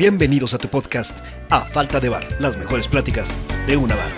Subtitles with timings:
[0.00, 1.14] Bienvenidos a tu podcast
[1.50, 4.08] A Falta de Bar, las mejores pláticas de una bar.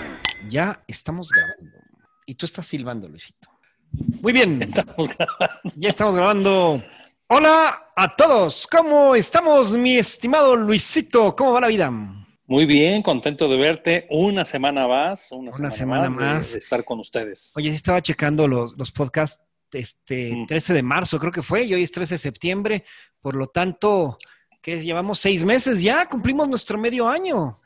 [0.49, 1.77] Ya estamos grabando.
[2.25, 3.49] Y tú estás silbando, Luisito.
[3.91, 4.61] Muy bien.
[4.61, 5.59] Estamos grabando.
[5.75, 6.81] Ya estamos grabando.
[7.27, 8.65] Hola a todos.
[8.71, 11.35] ¿Cómo estamos, mi estimado Luisito?
[11.35, 11.91] ¿Cómo va la vida?
[11.91, 16.51] Muy bien, contento de verte una semana más, una, Una semana, semana más, de- más.
[16.53, 17.51] De, estar con ustedes.
[17.57, 19.41] Oye, sí estaba checando los, los podcasts
[19.73, 20.45] este, Mm.
[20.45, 22.85] 13 de marzo, creo que fue, y hoy es 13 de septiembre.
[23.19, 24.17] Por lo tanto,
[24.63, 27.59] que llevamos seis meses ya, cumplimos nuestro medio año.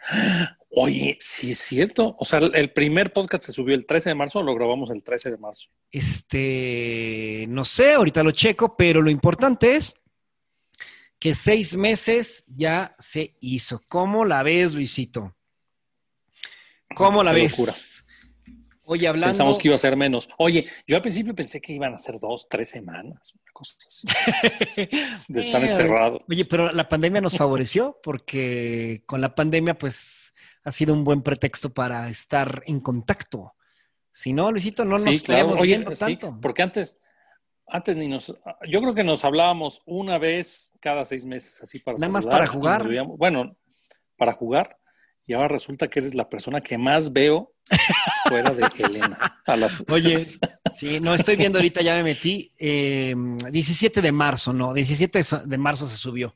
[0.72, 2.16] Oye, sí es cierto.
[2.20, 5.30] O sea, el- primer podcast se subió el 13 de marzo, lo grabamos el 13
[5.32, 5.70] de marzo.
[5.92, 9.94] Este, no sé, ahorita lo checo, pero lo importante es
[11.20, 13.82] que seis meses ya se hizo.
[13.90, 15.36] ¿Cómo la ves, Luisito?
[16.96, 17.52] ¿Cómo la Qué ves?
[17.52, 17.74] locura.
[18.90, 19.28] Oye, hablando.
[19.28, 20.30] Pensamos que iba a ser menos.
[20.38, 24.08] Oye, yo al principio pensé que iban a ser dos, tres semanas, una cosa así,
[25.28, 26.24] de estar encerrado.
[26.30, 31.22] Oye, pero la pandemia nos favoreció porque con la pandemia, pues, ha sido un buen
[31.22, 33.56] pretexto para estar en contacto.
[34.14, 35.50] Si no, Luisito, no nos claro.
[35.50, 36.40] Oye, viendo sí, tanto.
[36.42, 36.98] porque antes,
[37.68, 38.34] antes ni nos,
[38.70, 42.48] yo creo que nos hablábamos una vez cada seis meses, así para Nada más para
[42.48, 42.88] jugar.
[43.18, 43.58] bueno,
[44.16, 44.78] para jugar.
[45.28, 47.54] Y ahora resulta que eres la persona que más veo
[48.30, 49.42] fuera de Elena.
[49.46, 50.26] A las, Oye,
[50.74, 52.52] sí, no estoy viendo ahorita, ya me metí.
[52.58, 53.14] eh,
[53.52, 56.34] 17 de marzo, no, 17 de marzo se subió.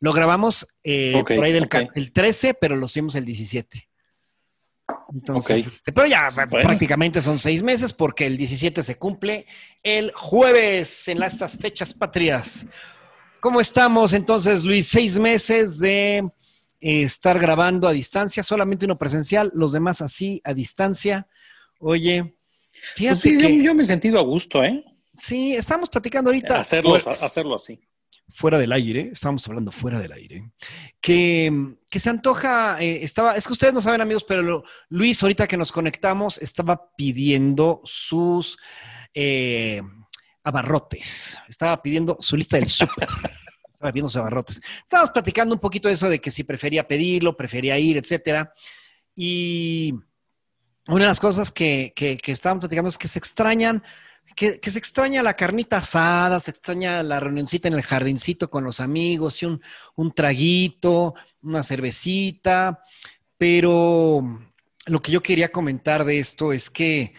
[0.00, 1.68] Lo grabamos eh, por ahí del ok.
[1.70, 3.88] ca- el 13, pero lo subimos el 17.
[5.14, 6.50] Entonces, este, pero ya Bueno.
[6.68, 9.46] prácticamente son seis meses porque el 17 se cumple
[9.82, 12.66] el jueves en las- estas fechas patrias.
[13.40, 14.86] ¿Cómo estamos entonces, Luis?
[14.88, 16.28] Seis meses de
[16.84, 21.26] eh, estar grabando a distancia, solamente uno presencial, los demás así a distancia.
[21.80, 22.36] Oye,
[22.94, 24.84] fíjate Pues sí, yo, que yo me he sentido a gusto, ¿eh?
[25.16, 27.80] sí, estamos platicando ahorita Hacerlo, fuera, hacerlo así.
[28.34, 30.50] fuera del aire, estamos hablando fuera del aire,
[31.00, 35.22] que, que se antoja, eh, estaba, es que ustedes no saben amigos, pero lo- Luis
[35.22, 38.58] ahorita que nos conectamos estaba pidiendo sus
[39.14, 39.80] eh,
[40.42, 43.08] abarrotes, estaba pidiendo su lista del súper.
[43.92, 44.60] Pidiendo sus abarrotes.
[44.78, 48.52] Estábamos platicando un poquito de eso de que si prefería pedirlo, prefería ir, etcétera.
[49.14, 49.94] Y
[50.88, 53.82] una de las cosas que, que, estábamos platicando es que se extrañan,
[54.34, 58.64] que, que se extraña la carnita asada, se extraña la reunioncita en el jardincito con
[58.64, 59.60] los amigos y un,
[59.96, 62.82] un traguito, una cervecita,
[63.38, 64.22] pero
[64.86, 67.14] lo que yo quería comentar de esto es que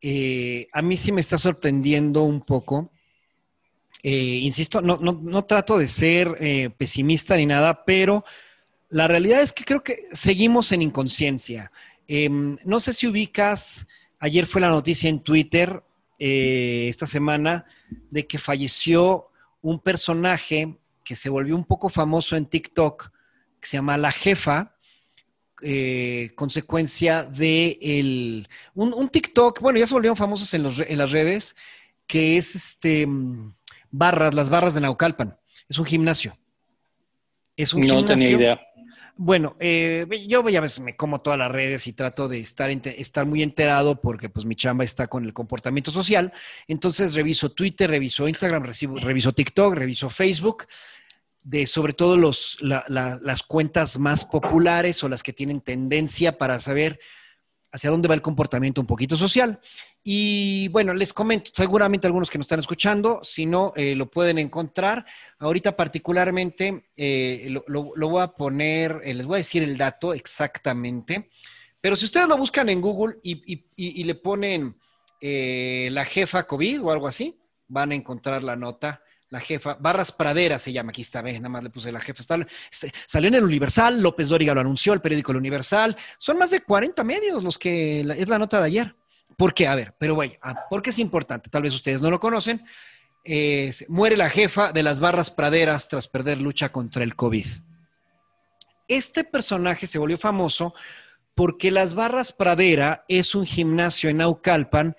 [0.00, 2.92] eh, a mí sí me está sorprendiendo un poco.
[4.08, 8.24] Eh, insisto, no, no, no trato de ser eh, pesimista ni nada, pero
[8.88, 11.72] la realidad es que creo que seguimos en inconsciencia.
[12.06, 13.84] Eh, no sé si ubicas,
[14.20, 15.82] ayer fue la noticia en Twitter,
[16.20, 17.64] eh, esta semana,
[18.12, 19.26] de que falleció
[19.60, 23.10] un personaje que se volvió un poco famoso en TikTok,
[23.60, 24.76] que se llama La Jefa,
[26.36, 31.56] consecuencia de el, un, TikTok, bueno, ya se volvieron famosos en, los en las redes,
[32.06, 33.56] que es este mm,
[33.96, 35.38] barras, las barras de Naucalpan.
[35.68, 36.36] Es un gimnasio.
[37.56, 38.06] Es un No gimnasio.
[38.06, 38.60] tenía idea.
[39.18, 43.42] Bueno, eh, yo ya ves, me como todas las redes y trato de estar, muy
[43.42, 46.32] enterado porque pues mi chamba está con el comportamiento social.
[46.68, 50.66] Entonces reviso Twitter, reviso Instagram, recibo- reviso TikTok, reviso Facebook,
[51.44, 56.36] de sobre todo los, la- la- las cuentas más populares o las que tienen tendencia
[56.36, 57.00] para saber
[57.72, 59.60] hacia dónde va el comportamiento un poquito social.
[60.08, 64.38] Y bueno, les comento, seguramente algunos que nos están escuchando, si no, eh, lo pueden
[64.38, 65.04] encontrar.
[65.40, 67.64] Ahorita particularmente eh, lo,
[67.96, 71.28] lo- voy a poner, eh, les voy a decir el dato exactamente,
[71.80, 74.76] pero si ustedes lo buscan en Google y, y- y- y le ponen
[75.20, 77.36] la jefa COVID o algo así,
[77.66, 79.02] van a encontrar la nota.
[79.30, 82.22] La jefa, Barras Praderas se llama, aquí está, ve, nada más le puse la jefa.
[82.70, 85.96] Este, salió en el Universal, López Dóriga lo anunció, el periódico El Universal.
[86.16, 88.94] Son más de 40 medios los que, es la nota de ayer.
[89.36, 89.66] ¿Por qué?
[89.66, 91.50] A ver, pero vaya, ah, ¿por qué es importante?
[91.50, 92.64] Tal vez ustedes no lo conocen.
[93.88, 97.46] Muere la jefa de las barras praderas tras perder lucha contra el COVID.
[98.88, 100.74] Este personaje se volvió famoso
[101.34, 104.96] porque las barras pradera es un gimnasio en Naucalpan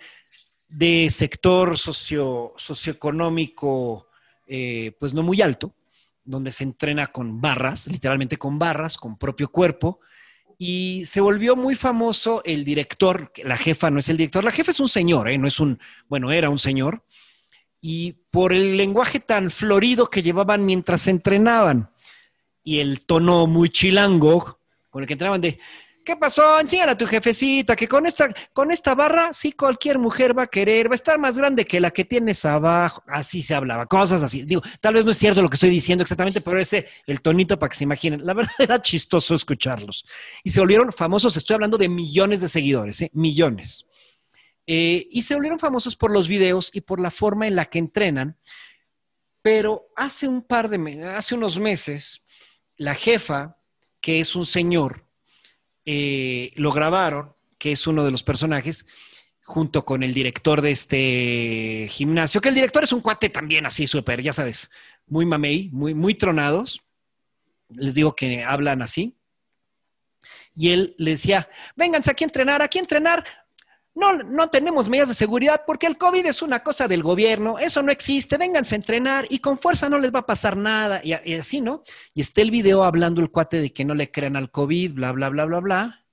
[0.69, 4.07] de sector socio, socioeconómico,
[4.45, 5.73] eh, pues no muy alto,
[6.23, 9.99] donde se entrena con barras, literalmente con barras, con propio cuerpo,
[10.57, 14.71] y se volvió muy famoso el director, la jefa no es el director, la jefa
[14.71, 15.37] es un señor, ¿eh?
[15.37, 17.03] no es un, bueno, era un señor,
[17.79, 21.91] y por el lenguaje tan florido que llevaban mientras entrenaban
[22.63, 24.59] y el tono muy chilango
[24.89, 25.59] con el que entrenaban de,
[26.07, 26.57] ¿qué pasó?
[26.57, 30.47] Enséñale a tu jefecita que con esta, con esta barra sí cualquier mujer va a
[30.47, 33.03] querer, va a estar más grande que la que tienes abajo.
[33.07, 34.45] Así se hablaba, cosas así.
[34.45, 37.59] Digo, tal vez no es cierto lo que estoy diciendo exactamente, pero ese, el tonito
[37.59, 38.25] para que se imaginen.
[38.25, 40.05] La verdad era chistoso escucharlos.
[40.45, 43.11] Y se volvieron famosos, estoy hablando de millones de seguidores, ¿eh?
[43.13, 43.85] millones.
[44.65, 47.79] Eh, y se volvieron famosos por los videos y por la forma en la que
[47.79, 48.37] entrenan.
[49.41, 52.23] Pero hace un par de meses, hace unos meses,
[52.77, 53.57] la jefa,
[53.99, 55.06] que es un señor,
[55.89, 58.85] eh, lo grabaron, que es uno de los personajes,
[59.45, 63.87] junto con el director de este gimnasio, que el director es un cuate también así
[63.87, 64.69] súper, ya sabes,
[65.07, 66.83] muy mamey, muy, muy tronados.
[67.69, 69.17] Les digo que hablan así.
[70.53, 73.23] Y él le decía, vénganse aquí a entrenar, aquí a entrenar,
[73.97, 77.81] no, no tenemos medidas de seguridad porque el COVID es una cosa del gobierno, eso
[77.81, 81.01] no existe, vénganse a entrenar y con fuerza no les va a pasar nada.
[81.03, 81.83] Y, así, ¿no?
[82.13, 85.11] Y está el video hablando el cuate de que no le crean al COVID, bla,
[85.13, 86.05] bla, bla, bla, bla.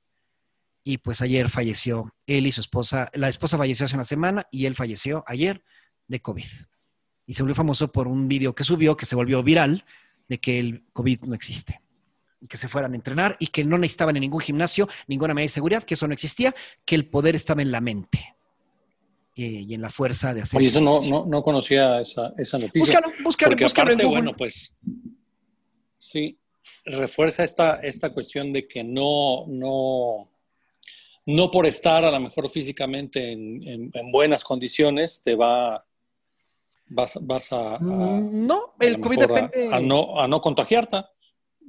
[0.82, 3.10] Y pues ayer falleció él y su esposa.
[3.12, 5.62] La esposa falleció hace una semana y él falleció ayer
[6.08, 6.48] de COVID.
[7.26, 9.84] Y se volvió famoso por un video que subió que se volvió viral
[10.26, 11.83] de que el COVID no existe
[12.49, 15.50] que se fueran a entrenar y que no necesitaban en ningún gimnasio ninguna medida de
[15.50, 16.55] seguridad, que eso no existía,
[16.85, 18.35] que el poder estaba en la mente
[19.37, 20.58] eh, y en la fuerza de hacer.
[20.58, 23.00] Oye, eso no, no, conocía esa, esa, noticia.
[23.00, 24.73] Búscalo, búscalo, Porque búscalo aparte, bueno, pues
[25.96, 26.38] sí,
[26.85, 30.31] refuerza esta, esta cuestión de que no, no,
[31.26, 35.85] no por estar a lo mejor físicamente en, buenas condiciones te va
[36.87, 41.02] vas, vas a, mm, no el COVID depende a, no a no contagiarte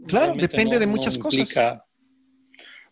[0.07, 1.49] Claro, depende de muchas cosas.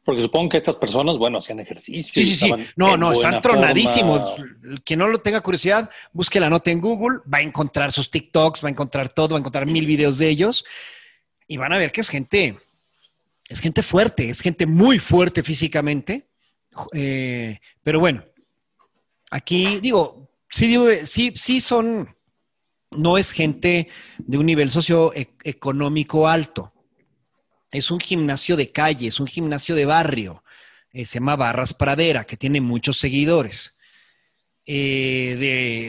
[0.06, 2.14] Porque supongo que estas personas, bueno, hacían ejercicio.
[2.14, 2.54] Sí, sí, sí.
[2.76, 4.36] No, no, están tronadísimos.
[4.84, 8.64] Quien no lo tenga curiosidad, busque la nota en Google, va a encontrar sus TikToks,
[8.64, 10.66] va a encontrar todo, va a encontrar mil videos de ellos
[11.48, 12.58] y van a ver que es gente,
[13.48, 16.22] es gente fuerte, es gente muy fuerte físicamente.
[16.92, 18.26] Eh, pero bueno,
[19.32, 22.14] aquí digo, sí, digo, sí, sí son,
[22.92, 26.74] no es gente de un nivel socioeconómico alto
[27.74, 30.44] es un gimnasio de calle, es un gimnasio de barrio.
[30.92, 33.76] Eh, se llama Barras Pradera, que tiene muchos seguidores.
[34.66, 35.36] Eh,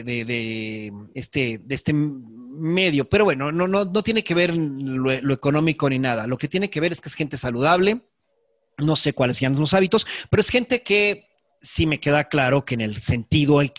[0.03, 3.07] de, este, de este medio.
[3.07, 6.27] Pero bueno, no, no, no tiene que ver lo, económico ni nada.
[6.27, 8.01] Lo que tiene que ver es que es gente saludable.
[8.77, 11.27] No sé cuáles sean los hábitos, pero es gente que
[11.61, 13.71] sí me queda claro que en el sentido e,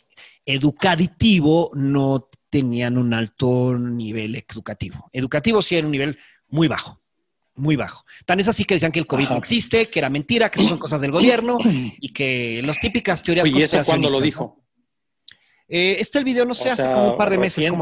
[0.47, 5.11] educativo no tenían un alto nivel educativo.
[5.13, 6.19] Educativo sí era un nivel
[6.49, 7.03] muy bajo
[7.57, 8.05] muy bajo.
[8.25, 10.79] Tan es así que decían que el COVID no existe, que era mentira, que son
[10.79, 11.59] cosas del gobierno
[12.01, 14.63] y que las típicas teorías ¿Y eso cuándo lo dijo?
[15.69, 17.73] Eh, este el video, no sé, hace como un par de meses,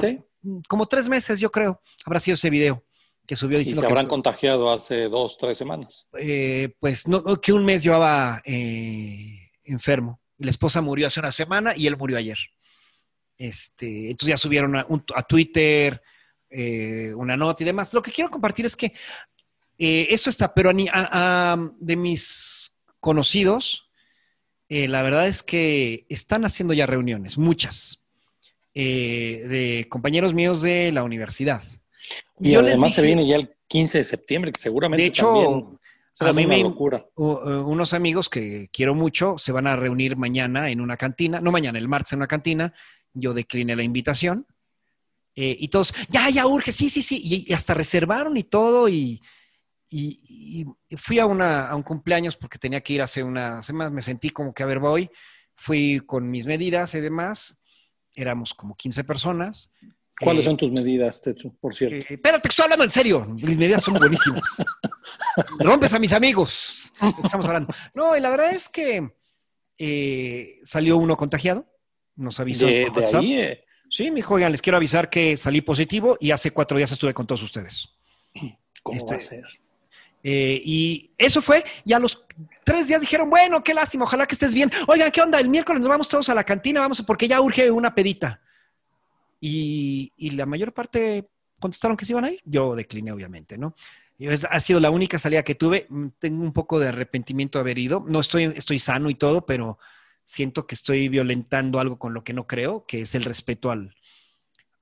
[0.69, 2.85] como, tres meses, yo creo, habrá sido ese video
[3.27, 6.07] que subió diciendo ¿Y se habrán contagiado hace dos, tres semanas?
[6.19, 10.21] Eh, pues no, que un mes llevaba eh, enfermo.
[10.39, 12.39] La esposa murió hace una semana y él murió ayer.
[13.37, 16.01] Este, entonces ya subieron a, Twitter
[17.17, 17.95] una nota y demás.
[17.95, 18.93] Lo que quiero compartir es que
[19.79, 23.89] eh, eso está, pero de mis conocidos,
[24.69, 28.01] eh, la verdad es que están haciendo ya reuniones, muchas,
[28.75, 31.63] eh, de compañeros míos de la universidad.
[32.39, 35.79] Y, además se viene ya el 15 de septiembre, que seguramente de hecho,
[36.21, 37.05] a mí me, locura.
[37.17, 41.79] unos amigos que quiero mucho se van a reunir mañana en una cantina, no mañana,
[41.79, 42.73] el martes en una cantina.
[43.13, 44.47] Yo decliné la invitación.
[45.35, 47.47] y todos, ya, ya urge, sí, sí, sí.
[47.49, 48.89] y hasta reservaron y todo.
[48.89, 49.21] Y,
[49.97, 54.03] y, fui a, una, a un cumpleaños porque tenía que ir hace unas semanas, me
[54.03, 55.11] sentí como que, a ver, voy,
[55.55, 57.57] fui con mis medidas y demás,
[58.17, 59.71] éramos como 15 personas.
[60.21, 61.97] ¿Cuáles eh, son tus medidas, Tetsu, por cierto?
[61.97, 64.43] Eh, espérate, estoy hablando en serio, mis medidas son buenísimas.
[65.61, 67.73] Rompes a mis amigos, estamos hablando.
[67.95, 69.13] No, y la verdad es que
[69.79, 71.69] eh, salió uno contagiado,
[72.17, 72.67] nos avisó.
[72.67, 73.61] De, ahí,
[73.91, 77.15] Sí, me dijo, oigan, les quiero avisar que salí positivo y hace cuatro días estuve
[77.15, 77.91] con todos ustedes.
[78.83, 79.45] ¿Cómo va a este, ser?
[80.27, 82.25] Eh, y eso fue, y a los
[82.65, 84.73] tres días dijeron, bueno, qué lástima, ojalá que estés bien.
[84.89, 85.39] Oigan, ¿qué onda?
[85.39, 88.41] El miércoles nos vamos todos a la cantina, vamos, porque ya urge una pedita.
[89.39, 91.29] Y, la mayor parte
[91.61, 92.41] contestaron que se iban a ir.
[92.47, 93.75] Yo decliné, obviamente, ¿no?
[94.49, 95.87] ha sido la única salida que tuve.
[95.91, 98.03] Mm, tengo un poco de arrepentimiento de haber ido.
[98.09, 99.79] No estoy, estoy sano y todo, pero
[100.23, 103.95] siento que estoy violentando algo con lo que no creo, que es el respeto al,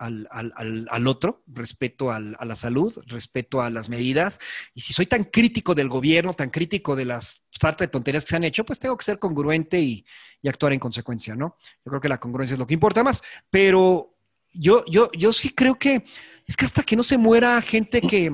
[0.02, 4.40] al, otro, respeto a la salud, respeto a las medidas.
[4.74, 8.30] Y si soy tan crítico del gobierno, tan crítico de las falta de tonterías que
[8.30, 10.04] se han hecho, pues tengo que ser congruente y,
[10.48, 11.56] actuar en consecuencia, ¿no?
[11.84, 14.16] Yo creo que la congruencia es lo que importa más, pero
[14.52, 16.04] yo, yo, yo sí creo que
[16.44, 18.32] es que hasta que no se muera gente que,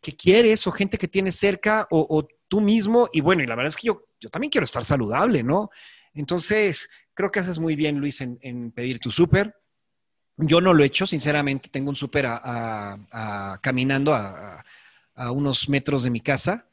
[0.00, 3.68] que quieres o gente que tienes cerca o, tú mismo y bueno, y la verdad
[3.68, 5.70] es que yo, yo también quiero estar saludable, ¿no?
[6.12, 9.54] Entonces, creo que haces muy bien, Luis, en, pedir tu súper.
[10.36, 14.64] Yo no lo he hecho, sinceramente, tengo un súper a, caminando a,
[15.30, 16.66] unos metros de mi casa,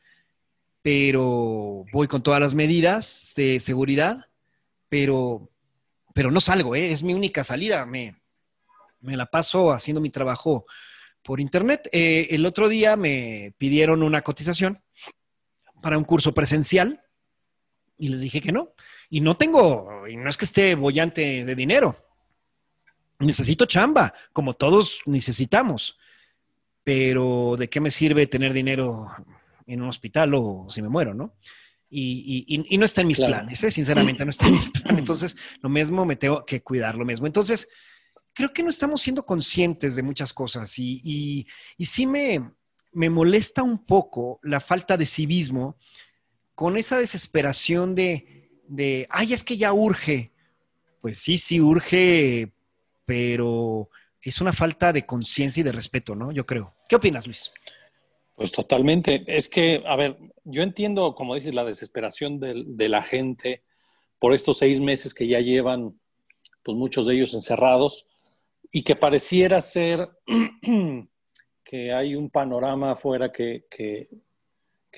[0.82, 4.28] pero voy con todas las medidas de seguridad,
[4.88, 5.50] pero,
[6.14, 6.92] pero no salgo, ¿eh?
[6.92, 8.16] es mi única salida, me,
[9.02, 10.66] me la paso haciendo mi trabajo
[11.24, 11.90] por internet.
[11.92, 14.82] Eh, el otro día me pidieron una cotización
[15.82, 17.02] para un curso presencial
[17.98, 18.74] y les dije que no.
[19.10, 21.98] Y no tengo, y no es que esté bollante de dinero.
[23.20, 25.98] Necesito chamba, como todos necesitamos.
[26.84, 29.12] Pero ¿de qué me sirve tener dinero
[29.68, 31.36] en un hospital o si me muero, no?
[31.92, 33.72] Y, no está en mis planes, ¿eh?
[33.72, 34.92] sinceramente, no está en mis planes.
[35.00, 37.26] Entonces, lo mismo me tengo que cuidar, lo mismo.
[37.26, 37.68] Entonces,
[38.34, 41.48] creo que no estamos siendo conscientes de muchas cosas y,
[41.80, 42.52] sí me,
[42.92, 45.78] me molesta un poco la falta de civismo
[46.54, 50.32] con esa desesperación de, de, ay, es que ya urge.
[51.02, 52.52] Pues sí, sí urge,
[53.10, 53.90] pero
[54.22, 56.32] es una falta de conciencia y de respeto, ¿no?
[56.32, 56.76] Yo creo.
[56.88, 57.52] ¿Qué opinas, Luis?
[58.36, 59.24] Pues totalmente.
[59.26, 63.64] Es que, a ver, yo entiendo, como dices, la desesperación de, la gente
[64.20, 66.00] por estos seis meses que ya llevan,
[66.62, 68.06] pues muchos de ellos encerrados,
[68.72, 70.08] y que pareciera ser
[71.64, 73.66] que hay un panorama afuera que,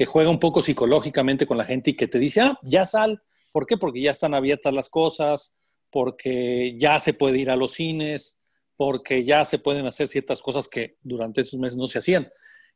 [0.06, 3.24] juega un poco psicológicamente con la gente y que te dice, ah, ya sal.
[3.54, 3.78] ¿Por qué?
[3.78, 5.56] Porque ya están abiertas las cosas,
[5.92, 8.40] porque ya se puede ir a los cines,
[8.78, 12.30] porque ya se pueden hacer ciertas cosas que durante esos meses no se hacían.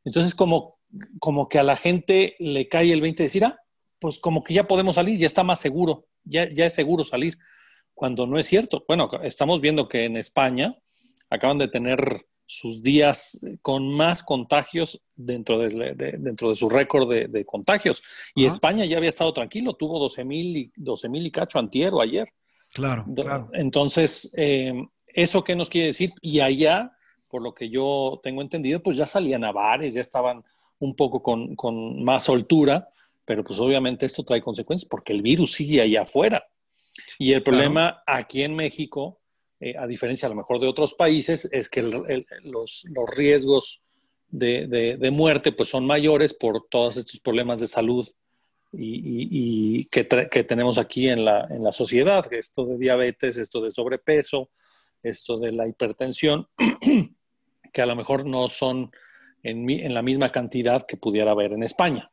[0.04, 0.78] Entonces, como,
[1.18, 3.58] como que a la gente le cae el 20 de decir, ah,
[3.98, 7.38] pues como que ya podemos salir, ya está más seguro, ya, ya es seguro salir,
[7.94, 8.84] cuando no es cierto.
[8.86, 10.76] Bueno, estamos viendo que en España
[11.30, 17.44] acaban de tener sus días con más contagios dentro de, dentro de su récord de,
[17.44, 18.02] contagios.
[18.34, 22.00] Y España ya había estado tranquilo, tuvo 12 mil y, 12 y cacho antier o
[22.00, 22.28] ayer.
[22.76, 23.50] Claro, claro.
[23.52, 24.72] Entonces, eh,
[25.08, 26.12] ¿eso qué nos quiere decir?
[26.20, 26.96] Y allá,
[27.28, 30.44] por lo que yo tengo entendido, pues ya salían a bares, ya estaban
[30.78, 32.90] un poco con, con más soltura,
[33.24, 36.46] pero pues obviamente esto trae consecuencias porque el virus sigue allá afuera.
[37.18, 39.20] Y el problema aquí en México
[39.58, 42.84] eh, a diferencia a lo mejor de otros países, es que los,
[43.16, 43.82] riesgos
[44.28, 48.06] de, muerte pues son mayores por todos estos problemas de salud
[48.72, 54.50] y, que, tenemos aquí en la, en la sociedad, esto de diabetes, esto de sobrepeso,
[55.02, 56.48] esto de la hipertensión,
[57.72, 58.90] que a lo mejor no son
[59.42, 62.10] en, en la misma cantidad que pudiera haber en España.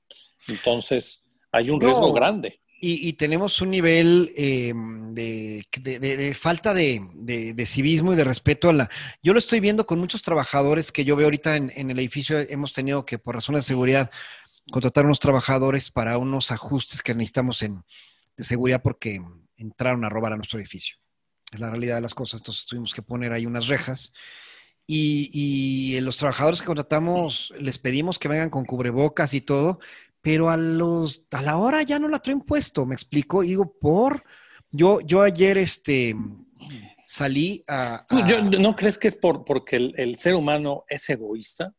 [0.48, 2.60] Entonces, hay un riesgo grande.
[2.86, 8.90] Y, tenemos un nivel em, de, falta de, civismo y de respeto a la...
[9.22, 12.38] Yo lo estoy viendo con muchos trabajadores que yo veo ahorita en, el edificio.
[12.40, 14.12] Hemos tenido que, por razones de seguridad,
[14.72, 17.84] contratar unos trabajadores para unos ajustes que necesitamos en,
[18.38, 19.22] de seguridad porque
[19.58, 20.98] entraron a robar a nuestro edificio.
[21.52, 22.42] Es la realidad de las cosas.
[22.42, 24.12] Entonces tuvimos que poner ahí unas rejas.
[24.86, 29.80] Y, y los trabajadores que contratamos les pedimos que vengan con cubrebocas y todo,
[30.24, 33.78] pero a los a la hora ya no la traen puesto, me explico, y digo,
[33.80, 34.24] por
[34.72, 36.16] yo yo ayer este
[37.06, 38.08] salí a,
[38.60, 41.74] ¿No crees que es por porque el, ser humano es egoísta?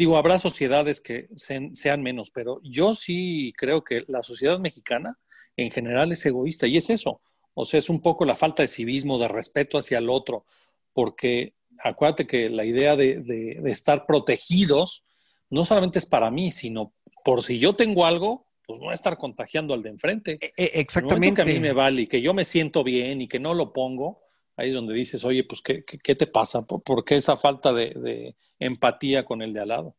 [0.00, 5.18] Digo, habrá sociedades que sean menos, pero yo sí creo que la sociedad mexicana
[5.58, 7.20] en general es egoísta y es eso.
[7.52, 10.46] O sea, es un poco la falta de civismo, de respeto hacia el otro,
[10.94, 15.04] porque acuérdate que la idea de, de estar protegidos
[15.50, 19.74] no solamente es para mí, sino por si yo tengo algo, pues no estar contagiando
[19.74, 20.38] al de enfrente.
[20.40, 21.34] E, e, exactamente.
[21.34, 23.74] que a mí me vale y que yo me siento bien y que no lo
[23.74, 24.22] pongo,
[24.60, 26.62] ahí es donde dices, oye, pues, ¿qué, qué, te pasa?
[26.62, 29.96] ¿Por, qué esa falta de, empatía con el de al lado?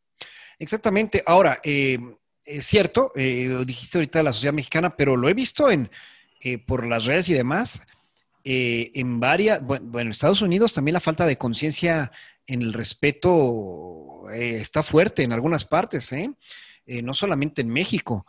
[0.59, 1.23] Exactamente.
[1.25, 1.99] Ahora, eh,
[2.45, 5.89] es cierto, eh, dijiste ahorita de la sociedad mexicana, pero lo he visto en,
[6.41, 7.83] eh, por las redes y demás.
[8.43, 12.11] en varias, bueno, en Estados Unidos también la falta de conciencia
[12.47, 16.31] en el respeto está fuerte en algunas partes, ¿eh?
[16.85, 18.25] Eh, no solamente en México.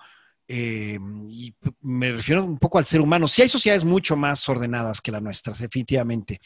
[0.55, 0.99] Eh,
[1.31, 3.27] y me refiero un poco al ser humano.
[3.27, 6.43] Sí hay sociedades mucho más ordenadas que las nuestras, definitivamente.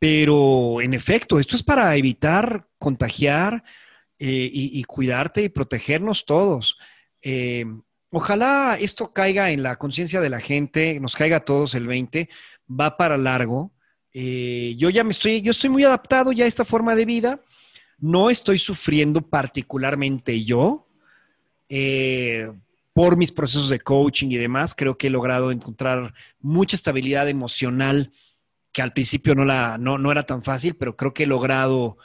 [0.00, 3.62] Pero en efecto, esto es para evitar contagiar
[4.18, 6.76] eh, y, cuidarte y protegernos todos.
[8.10, 12.28] ojalá esto caiga en la conciencia de la gente, nos caiga a todos el 20,
[12.68, 13.72] va para largo.
[14.12, 17.40] yo ya me estoy, yo estoy muy adaptado ya a esta forma de vida.
[17.98, 20.88] No estoy sufriendo particularmente yo,
[21.68, 22.50] eh,
[22.94, 28.12] por mis procesos de coaching y demás, creo que he logrado encontrar mucha estabilidad emocional
[28.72, 31.98] que al principio no, la, no, era tan fácil, pero creo que he logrado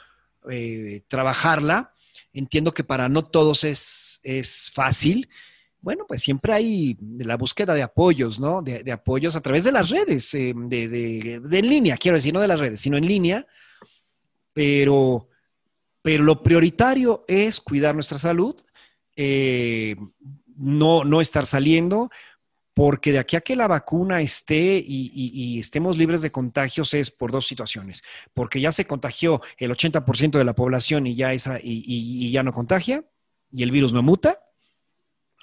[0.50, 1.94] eh, trabajarla.
[2.34, 5.30] Entiendo que para no todos es, es fácil
[5.82, 8.60] bueno, pues siempre hay la búsqueda de apoyos, ¿no?
[8.62, 12.40] De, apoyos a través de las redes, eh, de, de, en línea, quiero decir, no
[12.40, 13.46] de las redes, sino en línea,
[14.52, 15.28] pero,
[16.02, 18.54] pero lo prioritario es cuidar nuestra salud,
[19.16, 19.96] eh,
[20.60, 22.10] no, no estar saliendo,
[22.74, 27.32] porque de aquí a que la vacuna esté y, estemos libres de contagios es por
[27.32, 28.02] dos situaciones.
[28.32, 32.52] Porque ya se contagió el 80% de la población y ya, esa, y, ya no
[32.52, 33.04] contagia
[33.52, 34.38] y el virus no muta.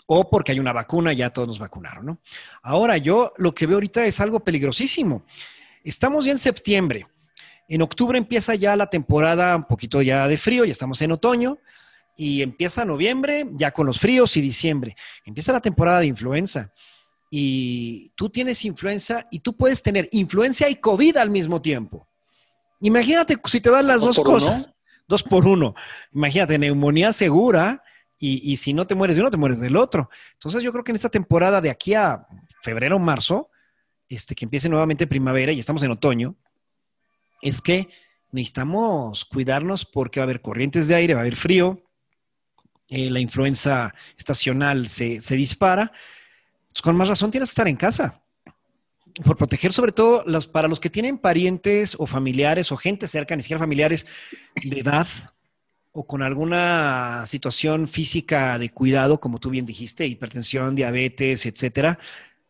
[0.09, 2.19] O porque hay una vacuna y ya todos nos vacunaron.
[2.61, 5.25] Ahora, yo lo que veo ahorita es algo peligrosísimo.
[5.83, 7.07] Estamos ya en septiembre.
[7.67, 11.59] En octubre empieza ya la temporada un poquito ya de frío, ya estamos en otoño
[12.17, 14.95] y empieza noviembre ya con los fríos y diciembre.
[15.23, 16.73] Empieza la temporada de influenza
[17.29, 22.07] y tú tienes influenza y tú puedes tener influencia y COVID al mismo tiempo.
[22.81, 24.73] Imagínate si te dan las dos, cosas.
[25.07, 25.75] Dos por uno.
[26.11, 27.83] Imagínate, neumonía segura
[28.19, 30.09] y, si no te mueres de uno, te mueres del otro.
[30.33, 32.25] Entonces yo creo que en esta temporada de aquí a
[32.63, 33.51] febrero o marzo,
[34.09, 36.35] este, que empiece nuevamente primavera y estamos en otoño,
[37.41, 37.89] es que
[38.31, 41.86] necesitamos cuidarnos porque va a haber corrientes de aire, va a haber frío,
[42.89, 45.91] eh, la influenza estacional se, se dispara
[46.77, 48.21] pues, con más razón tienes que estar en casa.
[49.25, 53.41] Por proteger sobre todo para los que tienen parientes o familiares o gente cerca, ni
[53.41, 54.05] siquiera familiares
[54.63, 55.07] de edad
[55.91, 61.97] o con alguna situación física de cuidado, como tú bien dijiste, hipertensión, diabetes, etcétera.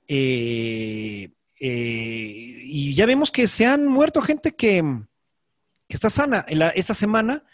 [0.09, 1.29] Eh,
[1.61, 4.83] eh, y ya vemos que se han muerto gente que,
[5.87, 6.45] está sana.
[6.75, 7.45] esta semana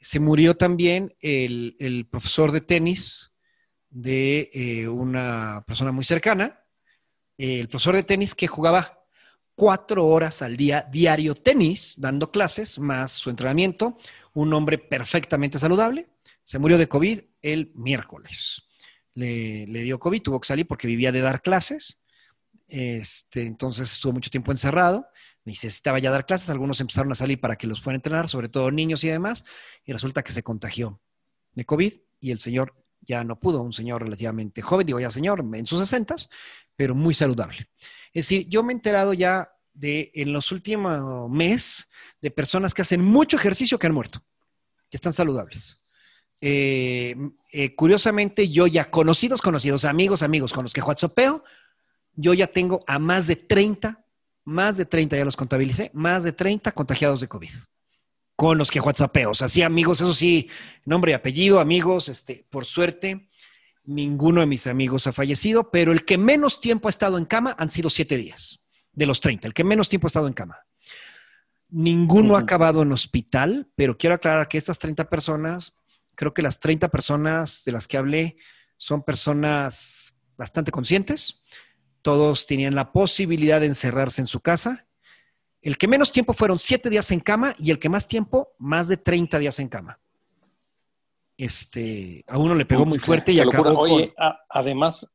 [0.00, 3.32] se murió también el, profesor de tenis
[3.88, 6.64] de eh, una persona muy cercana,
[7.36, 9.00] el profesor de tenis que jugaba
[9.54, 13.98] cuatro horas al día diario tenis, dando clases, más su entrenamiento,
[14.32, 16.08] un hombre perfectamente saludable,
[16.44, 18.62] se murió de COVID el miércoles.
[19.14, 21.98] Le, dio COVID, tuvo que salir porque vivía de dar clases,
[22.68, 25.06] este, entonces estuvo mucho tiempo encerrado,
[25.44, 28.48] necesitaba ya dar clases, algunos empezaron a salir para que los fueran a entrenar, sobre
[28.48, 29.44] todo niños y demás,
[29.84, 31.00] y resulta que se contagió
[31.54, 35.44] de COVID y el señor ya no pudo, un señor relativamente joven, digo ya señor,
[35.54, 36.28] en sus sesentas,
[36.76, 37.68] pero muy saludable.
[38.12, 41.88] Es decir, yo me he enterado ya de en los últimos meses
[42.20, 44.22] de personas que hacen mucho ejercicio que han muerto,
[44.90, 45.80] que están saludables.
[46.40, 47.14] Eh,
[47.52, 51.44] eh, curiosamente, yo ya conocidos, conocidos, amigos, amigos con los que WhatsAppeo,
[52.14, 54.04] yo ya tengo a más de 30,
[54.44, 57.50] más de 30, ya los contabilicé, más de 30 contagiados de COVID
[58.40, 59.32] con los que WhatsAppeo.
[59.32, 60.48] O sea, sí, amigos, eso sí,
[60.86, 63.28] nombre y apellido, amigos, este, por suerte,
[63.84, 67.54] ninguno de mis amigos ha fallecido, pero el que menos tiempo ha estado en cama
[67.58, 70.58] han sido siete días, de los 30, el que menos tiempo ha estado en cama.
[71.68, 75.74] Ninguno ha acabado en hospital, pero quiero aclarar que estas 30 personas,
[76.14, 78.38] creo que las 30 personas de las que hablé
[78.78, 81.42] son personas bastante conscientes.
[82.02, 84.86] Todos tenían la posibilidad de encerrarse en su casa
[85.62, 88.88] el que menos tiempo fueron siete días en cama y el que más tiempo, más
[88.88, 89.98] de 30 días en cama.
[91.36, 94.12] Este, a uno le pegó muy fuerte y acabó Oye,
[94.48, 95.10] además,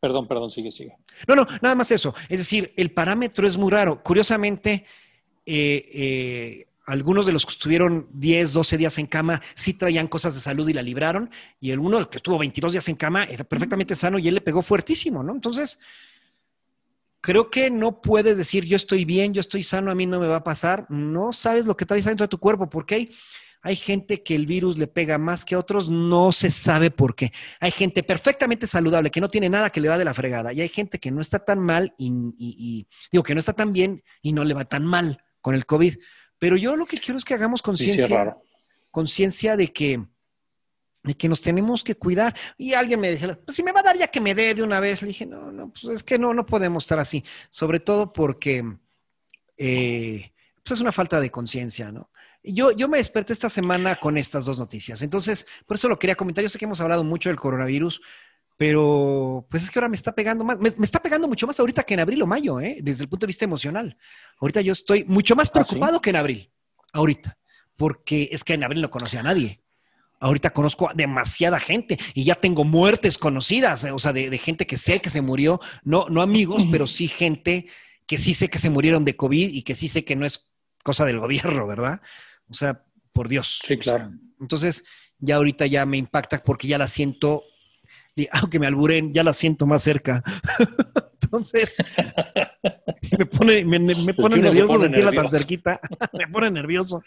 [0.00, 0.96] perdón, perdón, sigue, sigue.
[1.26, 2.14] No, no, nada más eso.
[2.28, 4.02] Es decir, el parámetro es muy raro.
[4.02, 4.86] Curiosamente,
[5.44, 10.34] eh, eh, algunos de los que estuvieron 10, 12 días en cama sí traían cosas
[10.34, 11.30] de salud y la libraron.
[11.60, 14.34] Y el uno, el que estuvo 22 días en cama, era perfectamente sano y él
[14.34, 15.32] le pegó fuertísimo, ¿no?
[15.32, 15.78] Entonces,
[17.20, 20.28] creo que no puedes decir yo estoy bien, yo estoy sano, a mí no me
[20.28, 20.86] va a pasar.
[20.88, 23.10] No sabes lo que traes dentro de tu cuerpo, porque hay,
[23.62, 27.16] hay gente que el virus le pega más que a otros, no se sabe por
[27.16, 27.32] qué.
[27.58, 30.60] Hay gente perfectamente saludable que no tiene nada que le va de la fregada y
[30.60, 34.32] hay gente que no está tan mal y, digo que no está tan bien y
[34.32, 35.96] no le va tan mal con el COVID.
[36.38, 38.36] Pero yo lo que quiero es que hagamos conciencia,
[38.90, 40.00] conciencia de que
[41.06, 42.34] de que nos tenemos que cuidar.
[42.58, 44.62] Y alguien me dijo, pues si me va a dar ya que me dé de
[44.62, 45.02] una vez.
[45.02, 47.24] Le dije, no, no, pues es que no, no podemos estar así.
[47.48, 48.64] Sobre todo porque
[49.56, 52.10] eh, pues es una falta de conciencia, ¿no?
[52.42, 55.02] Yo, yo me desperté esta semana con estas dos noticias.
[55.02, 56.42] Entonces, por eso lo quería comentar.
[56.42, 58.00] Yo sé que hemos hablado mucho del coronavirus,
[58.56, 61.82] pero pues es que ahora me está pegando más, me, está pegando mucho más ahorita
[61.82, 62.78] que en abril o mayo, ¿eh?
[62.82, 63.96] desde el punto de vista emocional.
[64.40, 66.50] Ahorita yo estoy mucho más ¿Ah, preocupado que en abril,
[66.92, 67.38] ahorita,
[67.76, 69.62] porque es que en abril no conocía a nadie.
[70.18, 74.78] Ahorita conozco a demasiada gente y ya tengo muertes conocidas, o sea, de, gente que
[74.78, 77.66] sé que se murió, no, no amigos, pero sí gente
[78.06, 80.46] que sí sé que se murieron de COVID y que sí sé que no es
[80.82, 82.00] cosa del gobierno, ¿verdad?
[82.48, 83.60] O sea, por Dios.
[83.66, 84.12] Sí, claro.
[84.40, 84.84] entonces,
[85.18, 87.42] ya ahorita ya me impacta porque ya la siento,
[88.32, 90.22] aunque me alburen, ya la siento más cerca.
[91.22, 91.76] Entonces,
[93.18, 95.80] me pone, me, pone nervioso sentirla tan cerquita.
[96.12, 97.02] me pone nervioso.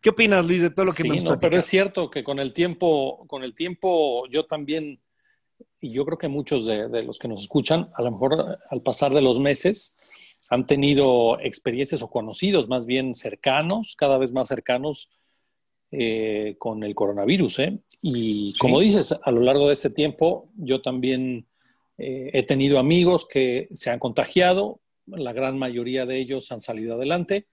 [0.00, 2.52] ¿Qué opinas, Luis, de todo lo que me no, pero es cierto que con el
[2.52, 5.00] tiempo, con el tiempo yo también
[5.80, 9.12] y yo creo que muchos de, los que nos escuchan, a lo mejor al pasar
[9.12, 9.96] de los meses,
[10.48, 15.10] han tenido experiencias o conocidos más bien cercanos, cada vez más cercanos
[15.90, 17.58] eh, con el coronavirus.
[17.60, 17.78] ¿eh?
[18.02, 21.46] Y como dices, a lo largo de ese tiempo yo también
[21.98, 26.94] eh, he tenido amigos que se han contagiado, la gran mayoría de ellos han salido
[26.94, 27.46] adelante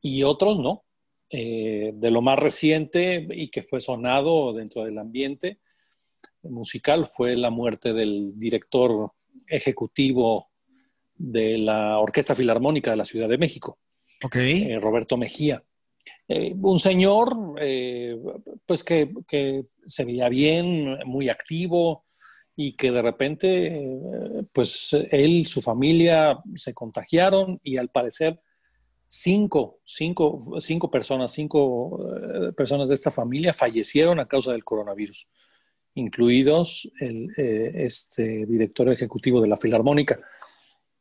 [0.00, 0.84] y otros no.
[1.30, 5.60] de lo más reciente y que fue sonado dentro del ambiente,
[6.42, 9.12] musical fue la muerte del director
[9.46, 10.50] ejecutivo
[11.14, 13.78] de la Orquesta Filarmónica de la Ciudad de México,
[14.22, 14.72] okay.
[14.72, 15.62] Eh, Roberto Mejía.
[16.34, 18.16] Eh, un señor eh,
[18.64, 22.06] pues que, que, se veía bien, muy activo
[22.54, 23.82] y que de repente
[24.52, 28.40] pues él, su familia se contagiaron y al parecer
[29.08, 31.98] cinco, cinco, cinco personas, cinco
[32.56, 35.28] personas de esta familia fallecieron a causa del coronavirus
[35.94, 40.18] incluidos el eh, este director ejecutivo de la Filarmónica.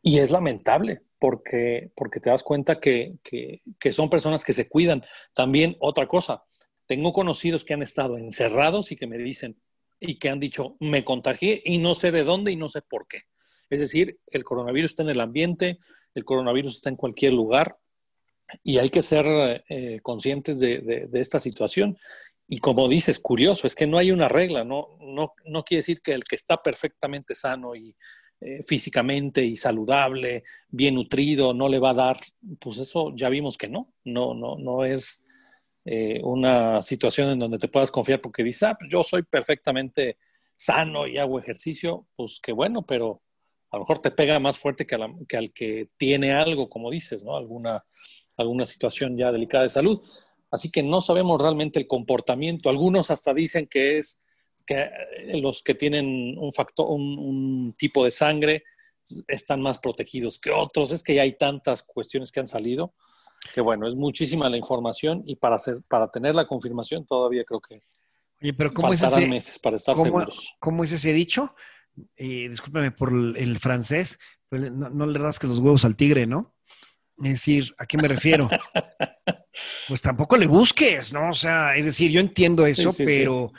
[0.02, 5.04] Y es lamentable porque, porque te das cuenta que, que, son personas que se cuidan.
[5.34, 6.44] También otra cosa,
[6.88, 9.62] tengo conocidos que han estado encerrados y que me dicen
[10.00, 13.08] y que han dicho, me contagié y no sé de dónde y no sé por
[13.08, 13.22] qué.
[13.70, 15.78] Es decir, el coronavirus está en el ambiente,
[16.16, 17.78] el coronavirus está en cualquier lugar
[18.64, 21.98] y hay que ser eh, conscientes de, de, esta situación
[22.48, 26.02] y como dices, curioso, es que no hay una regla, no, no, no quiere decir
[26.02, 27.96] que el que está perfectamente sano y
[28.42, 32.18] eh, físicamente y saludable, bien nutrido, no le va a dar,
[32.60, 35.24] pues eso ya vimos que no, no, no, no es
[35.86, 40.18] eh, una situación en donde te puedas confiar porque dices, ah, pues yo soy perfectamente
[40.56, 43.22] sano y hago ejercicio, pues qué bueno, pero
[43.70, 47.24] a lo mejor te pega más fuerte que, que al que tiene algo, como dices,
[47.24, 47.38] ¿no?
[47.38, 47.86] Alguna,
[48.38, 50.02] alguna situación ya delicada de salud.
[50.50, 52.70] Así que no sabemos realmente el comportamiento.
[52.70, 54.20] Algunos hasta dicen que es
[54.66, 54.90] que
[55.42, 58.64] los que tienen un factor, un, tipo de sangre
[59.28, 60.92] están más protegidos que otros.
[60.92, 62.94] Es que ya hay tantas cuestiones que han salido
[63.54, 67.60] que bueno, es muchísima la información y para hacer, para tener la confirmación todavía creo
[67.60, 67.82] que
[68.42, 70.56] Oye, pero ¿cómo es ese, meses para estar seguros.
[70.60, 71.56] ¿Cómo es ese dicho?
[72.16, 74.18] Eh, discúlpame por el, francés,
[74.50, 76.56] pues no, no le rasques los huevos al tigre, ¿no?
[77.24, 78.50] Es decir, ¿a qué me refiero?
[79.88, 81.30] pues tampoco le busques, ¿no?
[81.30, 83.52] O sea, es decir, yo entiendo eso, pero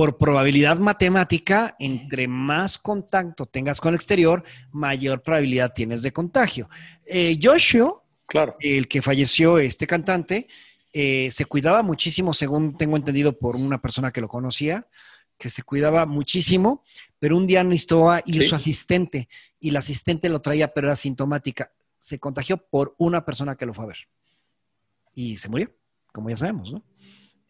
[0.00, 6.70] por probabilidad matemática, entre más contacto tengas con el exterior, mayor probabilidad tienes de contagio.
[7.04, 8.56] Eh, Joshua, claro.
[8.60, 10.48] el que falleció, este cantante,
[10.94, 14.88] eh, se cuidaba muchísimo, según tengo entendido por una persona que lo conocía,
[15.36, 16.82] que se cuidaba muchísimo,
[17.18, 19.28] pero un día necesitó ir su asistente
[19.60, 23.74] y la asistente lo traía, pero era sintomática se contagió por una persona que lo
[23.74, 23.98] fue a ver.
[25.14, 25.70] Y se murió,
[26.10, 26.82] como ya sabemos, ¿no?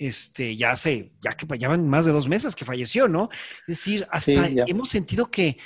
[0.00, 3.28] Este, ya hace, ya que ya van más de dos meses que falleció, ¿no?
[3.68, 5.58] Es decir, hasta hemos sentido que,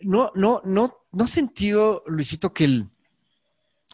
[0.00, 2.90] no, no, no, no ha sentido, Luisito, que el,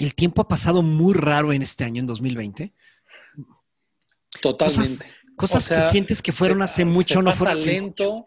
[0.00, 2.72] el tiempo ha pasado muy raro en este año, en 2020.
[4.42, 5.06] Totalmente.
[5.36, 8.26] Cosas, que sientes que fueron hace mucho, no pasa lento.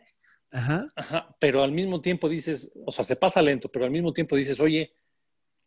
[0.49, 0.87] Ajá.
[0.95, 1.35] Ajá.
[1.41, 4.61] Pero al mismo tiempo dices, o sea, se pasa lento, pero al mismo tiempo dices,
[4.61, 4.93] oye,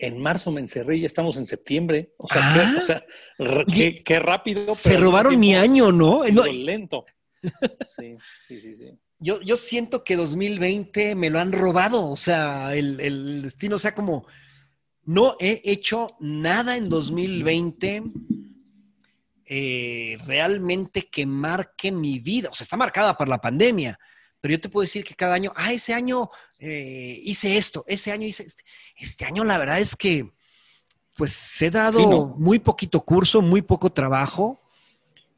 [0.01, 2.15] en marzo me encerré y estamos en septiembre.
[2.17, 3.03] O sea,
[3.73, 4.19] qué, ah.
[4.19, 4.75] rápido.
[4.75, 6.25] Se robaron mi año, ¿no?
[6.29, 7.05] no lento.
[7.81, 8.99] Sí, sí, sí, sí.
[9.19, 12.11] Yo, yo, siento que 2020 me lo han robado.
[12.11, 14.27] O sea, el, destino, o sea, como
[15.05, 18.03] no he hecho nada en 2020
[19.47, 22.51] eh, realmente que marque mi vida.
[22.51, 23.99] O sea, está marcada por la pandemia
[24.41, 28.13] pero yo te puedo decir que cada año, ah, ese año eh, hice esto, ese
[28.13, 28.65] año hice este.
[28.97, 30.31] Este año la verdad es que,
[31.17, 34.60] pues, he dado muy poquito curso, muy poco trabajo.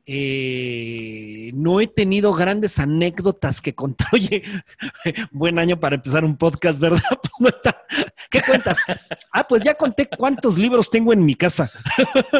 [0.04, 4.08] Eh, no he tenido grandes anécdotas que contar.
[4.12, 4.42] Oye,
[5.30, 7.02] buen año para empezar un podcast, ¿verdad?
[7.42, 7.54] Pues,
[8.30, 8.78] ¿Qué cuentas?
[9.32, 11.72] Ah, pues ya conté cuántos libros tengo en mi casa.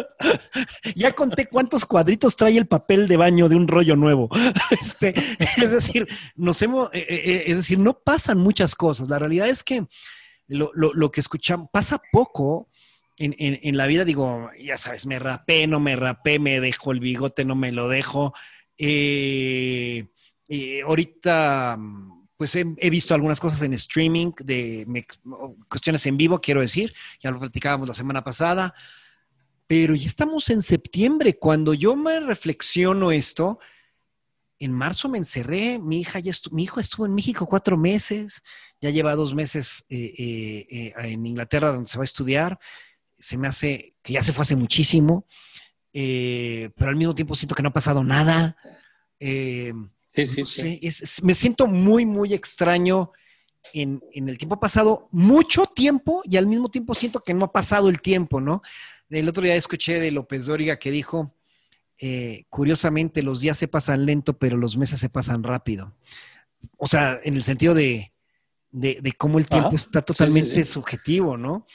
[0.95, 4.29] ya conté cuántos cuadritos trae el papel de baño de un rollo nuevo.
[4.71, 5.13] Este,
[5.57, 9.09] es decir, nos hemos, eh, eh, decir, no pasan muchas cosas.
[9.09, 9.85] La realidad es que
[10.47, 12.69] lo, lo que escuchamos pasa poco
[13.25, 17.45] en, la vida digo, ya sabes, me rapé, no me rapé, me dejo el bigote,
[17.45, 18.35] no me lo dejo.
[18.77, 20.07] Eh,
[20.49, 21.79] eh, ahorita,
[22.37, 25.07] pues he, visto algunas cosas en streaming, de
[25.69, 28.75] cuestiones en vivo, quiero decir, ya lo platicábamos la semana pasada,
[29.67, 31.39] pero ya estamos en septiembre.
[31.39, 33.61] Cuando yo me reflexiono esto,
[34.59, 38.43] en marzo me encerré, mi hija ya mi hijo estuvo en México cuatro meses,
[38.81, 42.59] ya lleva dos meses eh, en Inglaterra donde se va a estudiar
[43.23, 45.27] se me hace que ya se fue hace muchísimo,
[45.93, 48.57] eh, pero al mismo tiempo siento que no ha pasado nada.
[49.19, 49.73] Eh,
[50.13, 51.23] Sí, sí, sí.
[51.23, 53.13] me siento muy, muy extraño
[53.73, 54.57] en, el tiempo.
[54.57, 58.41] Ha pasado mucho tiempo y al mismo tiempo siento que no ha pasado el tiempo,
[58.41, 58.63] ¿no?
[59.09, 61.35] El otro día escuché de López Dóriga que dijo,
[61.99, 65.97] eh, curiosamente, los días se pasan lento, pero los meses se pasan rápido.
[66.77, 68.13] O sea, en el sentido de,
[68.71, 71.67] de, cómo el tiempo está totalmente subjetivo, ¿no?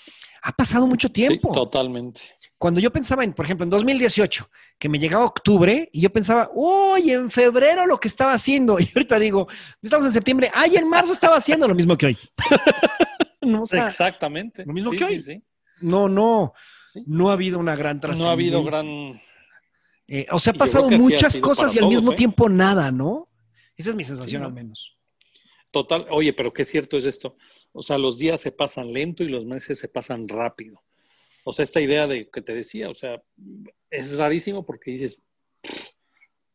[0.48, 1.52] Ha pasado mucho tiempo.
[1.52, 2.22] totalmente.
[2.58, 6.50] Cuando yo pensaba en, por ejemplo, en 2018, que me llegaba octubre y yo pensaba,
[6.54, 8.80] uy, en febrero lo que estaba haciendo.
[8.80, 9.48] Y ahorita digo,
[9.82, 12.18] estamos en septiembre, ay, en marzo estaba haciendo lo mismo que hoy.
[13.74, 14.66] Exactamente.
[14.66, 15.44] Lo mismo que hoy.
[15.82, 16.54] No, no.
[17.06, 18.26] No ha habido una gran trascendencia.
[18.26, 19.22] No ha habido gran.
[20.08, 22.16] Eh, o sea, ha pasado muchas cosas y al mismo ¿eh?
[22.16, 23.30] tiempo nada, ¿no?
[23.76, 24.98] Esa es mi sensación al menos.
[25.74, 27.36] Total, oye, pero qué cierto es esto.
[27.78, 30.84] O sea, los días se pasan lento y los meses se pasan rápido.
[31.44, 33.22] O sea, esta idea de que te decía, o sea,
[33.92, 35.22] es rarísimo porque dices,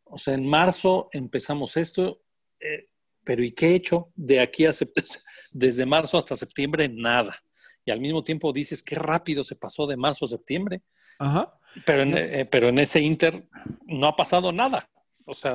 [0.03, 2.23] o sea, en marzo empezamos esto,
[2.59, 2.83] eh,
[3.23, 4.73] pero ¿y qué he hecho de aquí a
[5.53, 6.89] desde marzo hasta septiembre?
[6.89, 7.41] Nada.
[7.85, 10.83] Y al mismo tiempo dices, qué rápido se pasó de marzo a septiembre.
[11.21, 11.57] Ajá.
[11.87, 13.49] Pero en, eh, pero en ese inter
[13.87, 14.91] no ha pasado nada.
[15.25, 15.55] O sea,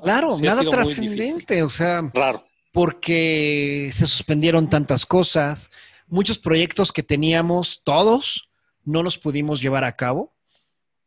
[0.00, 1.62] claro, nada trascendente.
[1.64, 2.47] O sea, raro.
[2.72, 5.70] Porque se suspendieron tantas cosas,
[6.06, 8.50] muchos proyectos que teníamos todos,
[8.84, 10.34] no los pudimos llevar a cabo.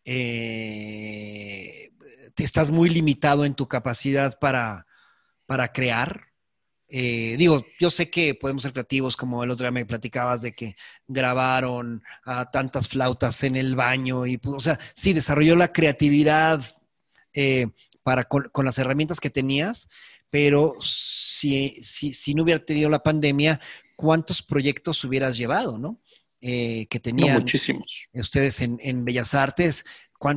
[0.06, 1.92] Eh,
[2.38, 4.88] estás muy limitado en tu capacidad para,
[5.46, 6.32] para crear.
[6.94, 10.54] Eh, digo, yo sé que podemos ser creativos, como el otro día me platicabas de
[10.54, 10.76] que
[11.08, 16.62] grabaron a tantas flautas en el baño y, o sea, sí, desarrolló la creatividad
[17.34, 17.68] eh,
[18.04, 19.88] para con, las herramientas que tenías,
[20.30, 20.74] pero
[21.42, 23.60] si, si, si no hubiera tenido la pandemia,
[23.96, 26.00] ¿cuántos proyectos hubieras llevado, no?
[26.40, 28.08] Eh, que tenían muchísimos.
[28.14, 29.84] ustedes en, Bellas Artes.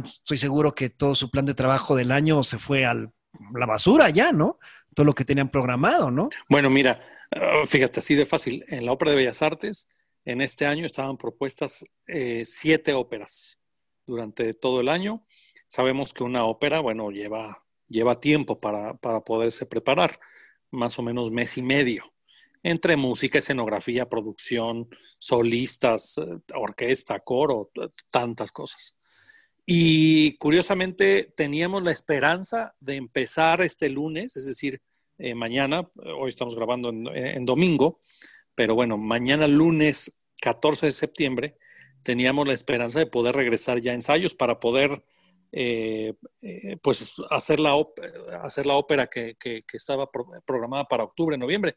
[0.05, 4.11] estoy seguro que todo su plan de trabajo del año se fue a la basura
[4.11, 4.59] ya, ¿no?
[4.95, 6.29] Todo lo que tenían programado, ¿no?
[6.49, 8.65] Bueno, mira, ah, fíjate, así de fácil.
[8.69, 9.89] En la Ópera de Bellas Artes,
[10.25, 13.59] en este año estaban propuestas eh, siete óperas
[14.07, 15.27] durante todo el año.
[15.67, 20.19] Sabemos que una ópera, bueno, lleva, lleva tiempo para, para poderse preparar,
[20.75, 22.05] más o menos mes y medio
[22.65, 27.71] entre música, escenografía, producción, solistas, eh, orquesta, coro,
[28.11, 28.97] tantas cosas.
[29.67, 34.81] Y curiosamente teníamos la esperanza de empezar este lunes, es decir,
[35.19, 38.01] eh, mañana, hoy estamos grabando en, domingo,
[38.55, 41.57] pero bueno, mañana lunes 14 de septiembre
[42.03, 45.05] teníamos la esperanza de poder regresar ya a ensayos para poder
[45.57, 46.15] eh,
[46.83, 47.81] pues hacer la,
[48.43, 49.37] hacer la ópera que,
[49.73, 50.11] estaba
[50.45, 51.77] programada para octubre, noviembre.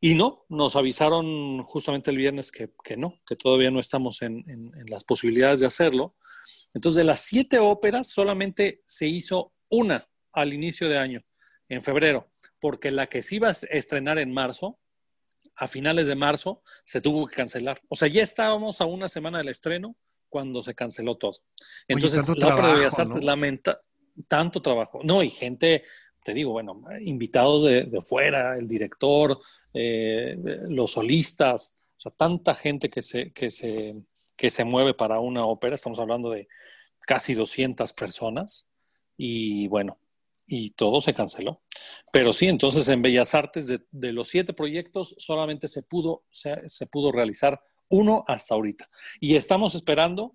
[0.00, 5.04] Y no, nos avisaron justamente el viernes que, no, que todavía no estamos en, las
[5.04, 6.16] posibilidades de hacerlo.
[6.72, 11.22] Entonces, de las siete óperas, solamente se hizo una al inicio de año,
[11.68, 14.80] en febrero, porque la que se iba a estrenar en marzo,
[15.56, 17.82] a finales de marzo, se tuvo que cancelar.
[17.88, 19.94] O sea, ya estábamos a una semana del estreno
[20.32, 21.36] cuando se canceló todo.
[21.86, 23.82] Entonces, la Ópera de Bellas Artes lamenta
[24.26, 25.00] tanto trabajo.
[25.04, 25.84] No, y gente,
[26.24, 29.38] te digo, bueno, invitados de, de fuera, el director,
[29.74, 30.36] eh,
[30.68, 33.94] los solistas, o sea, tanta gente que se, que, se,
[34.34, 36.48] que se mueve para una ópera, estamos hablando de
[37.00, 38.66] casi 200 personas,
[39.18, 39.98] y bueno,
[40.46, 41.60] y todo se canceló.
[42.10, 46.86] Pero sí, entonces en Bellas Artes, de, los siete proyectos, solamente se pudo, se, se,
[46.86, 47.62] pudo realizar
[47.92, 48.88] uno hasta ahorita.
[49.20, 50.34] Y estamos esperando,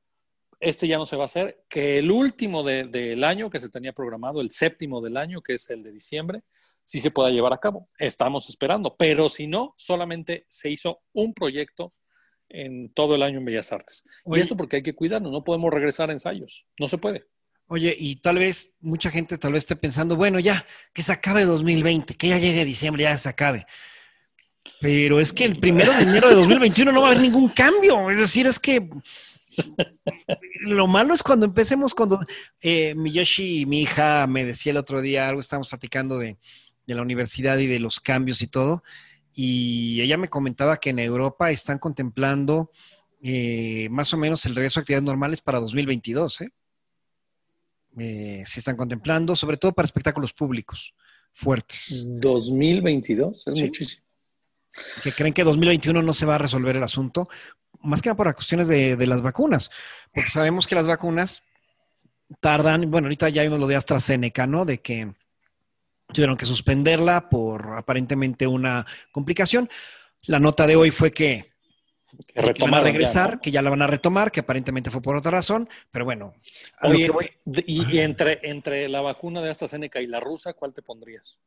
[0.60, 3.94] este ya no se va a hacer, que el último del año que se tenía
[3.94, 6.44] programado, el séptimo del año, que es el de diciembre,
[6.86, 7.90] si se pueda llevar a cabo.
[7.98, 11.94] Estamos esperando, pero si no, solamente se hizo un proyecto
[12.48, 14.04] en todo el año en Bellas Artes.
[14.26, 17.26] y esto porque hay que cuidarnos, no podemos regresar a ensayos, no se puede.
[17.70, 21.44] Oye, y tal vez mucha gente tal vez esté pensando, bueno, ya, que se acabe
[21.44, 23.66] 2020, que ya llegue diciembre, ya se acabe.
[24.80, 28.10] Pero es que el primero de enero de 2021 no va a haber ningún cambio.
[28.10, 28.90] Es decir, es que
[30.62, 32.20] lo malo es cuando empecemos, cuando
[32.62, 36.38] eh, Miyoshi, mi hija, me decía el otro día, algo estábamos platicando de,
[36.86, 38.84] de la universidad y de los cambios y todo.
[39.34, 42.72] Y ella me comentaba que en Europa están contemplando
[43.22, 46.42] eh, más o menos el regreso a actividades normales para 2022.
[46.42, 46.50] ¿eh?
[47.98, 48.44] ¿eh?
[48.48, 50.94] se están contemplando, sobre todo para espectáculos públicos
[51.34, 52.04] fuertes.
[52.08, 54.07] 2022, es muchísimo.
[55.04, 57.30] Que creen que 2021 no se va a resolver el asunto,
[57.82, 59.72] más que nada por las cuestiones de, de las vacunas,
[60.14, 61.44] porque sabemos que las vacunas
[62.40, 64.66] tardan, bueno, ahorita ya vimos lo de AstraZeneca, ¿no?
[64.66, 65.14] De que
[66.08, 69.70] tuvieron que suspenderla por aparentemente una complicación.
[70.24, 71.52] La nota de hoy fue que
[72.26, 75.32] que, van a regresar, que ya la van a retomar, que aparentemente fue por otra
[75.32, 76.34] razón, pero bueno.
[77.66, 81.40] y, entre, entre la vacuna de AstraZeneca y la rusa, ¿cuál te pondrías?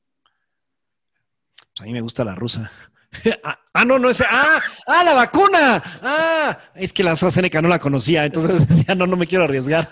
[1.56, 2.70] Pues a mí me gusta la rusa.
[3.42, 4.20] Ah, ah, no, no es.
[4.20, 4.60] ¡Ah!
[4.86, 5.82] ¡Ah, la vacuna!
[6.02, 6.58] ¡Ah!
[6.74, 9.88] Es que la AstraZeneca no la conocía, entonces decía, no, no me quiero arriesgar.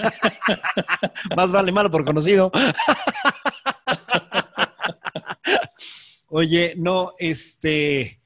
[1.36, 2.50] Más vale malo por conocido.
[6.28, 8.20] Oye, no, este.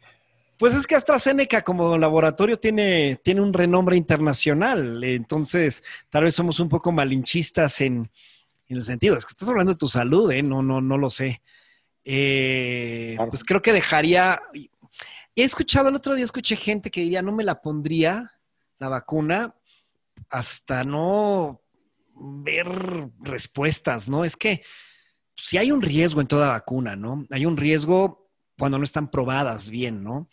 [0.59, 6.61] Pues es que AstraZeneca como laboratorio tiene, tiene un renombre internacional, entonces tal vez somos
[6.61, 8.09] un poco malinchistas en,
[8.69, 10.41] en el sentido, es que estás hablando de tu salud, ¿eh?
[10.41, 11.43] No, no, no lo sé.
[12.05, 14.41] Eh, pues creo que dejaría,
[15.35, 18.33] He escuchado, el otro día escuché gente que diría, no me la pondría
[18.79, 19.55] la vacuna
[20.29, 21.63] hasta no
[22.15, 22.69] ver
[23.21, 24.25] respuestas, ¿no?
[24.25, 24.63] Es que
[25.35, 27.27] si hay un riesgo en toda vacuna, ¿no?
[27.31, 30.29] Hay un riesgo cuando no están probadas bien, ¿no?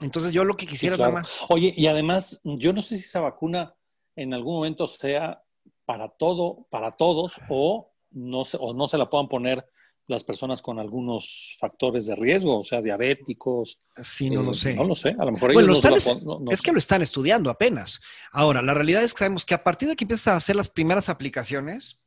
[0.00, 1.44] Entonces yo lo que quisiera nada más...
[1.48, 3.74] Oye, y además, yo no sé si esa vacuna
[4.16, 5.42] en algún momento sea
[5.84, 9.66] para todo, para todos, o no se, o no se la puedan poner
[10.06, 13.78] las personas con algunos factores de riesgo, o sea, diabéticos.
[13.96, 14.74] Sí, no lo eh, sé.
[14.74, 15.84] No lo sé, a lo mejor ellos
[16.24, 18.00] no, es, que lo están estudiando apenas.
[18.32, 20.68] Ahora, la realidad es que sabemos que a partir de que empiezas a hacer las
[20.68, 21.98] primeras aplicaciones,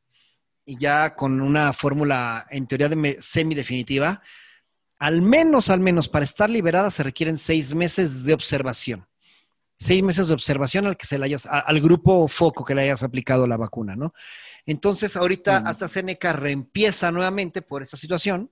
[0.65, 4.21] y ya con una fórmula en teoría de semi-definitiva,
[4.97, 9.07] al menos, al menos para estar liberada se requieren seis meses de observación.
[9.85, 13.03] Seis meses de observación al que se le hayas, al grupo foco que le hayas
[13.03, 14.13] aplicado la vacuna, ¿no?
[14.65, 18.51] Entonces, ahorita hasta AstraZeneca reempieza nuevamente por esta situación.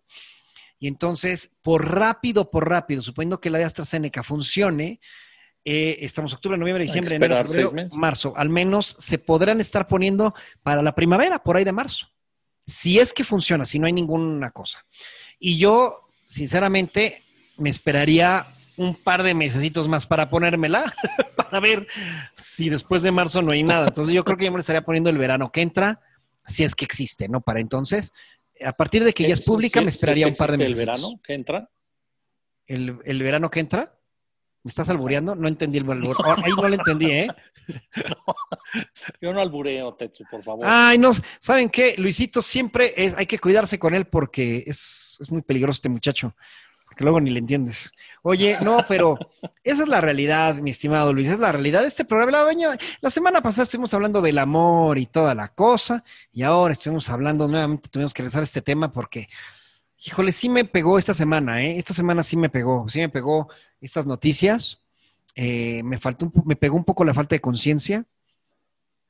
[0.78, 5.00] Y entonces, por rápido, por rápido, suponiendo que la de AstraZeneca funcione,
[5.66, 10.84] eh, estamos octubre, noviembre, diciembre, enero, febrero, marzo, al menos se podrán estar poniendo para
[10.84, 12.10] la primavera, por ahí de marzo.
[12.68, 14.86] Si es que funciona, si no hay ninguna cosa.
[15.40, 17.24] Y yo, sinceramente,
[17.58, 20.92] me esperaría un par de mesecitos más para ponérmela,
[21.36, 21.88] para ver
[22.36, 23.88] si después de marzo no hay nada.
[23.88, 26.02] Entonces yo creo que yo me estaría poniendo el verano que entra,
[26.46, 27.42] si es que existe, ¿no?
[27.42, 28.12] Para entonces,
[28.64, 30.80] a partir de que ya es pública, me esperaría un par de meses.
[30.80, 31.70] ¿El verano que entra?
[32.66, 33.98] ¿El, verano que entra?
[34.64, 35.36] ¿Me estás albureando?
[35.36, 36.16] No entendí el albur.
[36.44, 37.28] Ahí no lo entendí, ¿eh?
[39.22, 40.66] yo no albureo, Tetsu, por favor.
[40.68, 41.96] Ay, no, ¿saben qué?
[41.98, 46.36] Luisito siempre es, hay que cuidarse con él porque es, es muy peligroso este muchacho
[46.96, 47.92] que luego ni le entiendes.
[48.22, 49.18] Oye, no, pero
[49.64, 52.46] esa es la realidad, mi estimado Luis, es la realidad este programa.
[53.02, 57.48] La, semana pasada estuvimos hablando del amor y toda la cosa, y ahora estuvimos hablando
[57.48, 59.30] nuevamente, tuvimos que regresar a este tema porque,
[60.06, 61.78] híjole, sí me pegó esta semana, ¿eh?
[61.78, 63.50] Esta semana sí me pegó, sí me pegó
[63.82, 64.80] estas noticias.
[65.36, 68.06] Eh, me faltó, me pegó un poco la falta de conciencia.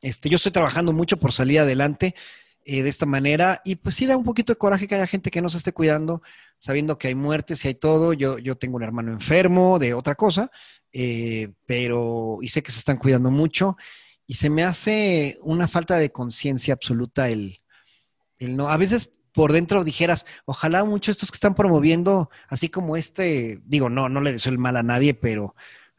[0.01, 2.15] Este, yo estoy trabajando mucho por salir adelante
[2.65, 3.61] eh, de esta manera.
[3.65, 5.73] Y pues sí da un poquito de coraje que haya gente que no se esté
[5.73, 6.21] cuidando,
[6.57, 8.13] sabiendo que hay muertes y hay todo.
[8.13, 10.51] Yo, yo tengo un hermano enfermo de otra cosa,
[10.91, 13.77] eh, pero y sé que se están cuidando mucho.
[14.25, 17.59] Y se me hace una falta de conciencia absoluta el,
[18.37, 18.69] el no.
[18.69, 23.89] A veces por dentro dijeras, ojalá muchos estos que están promoviendo, así como este, digo,
[23.89, 25.55] no, no le deseo el mal a nadie, pero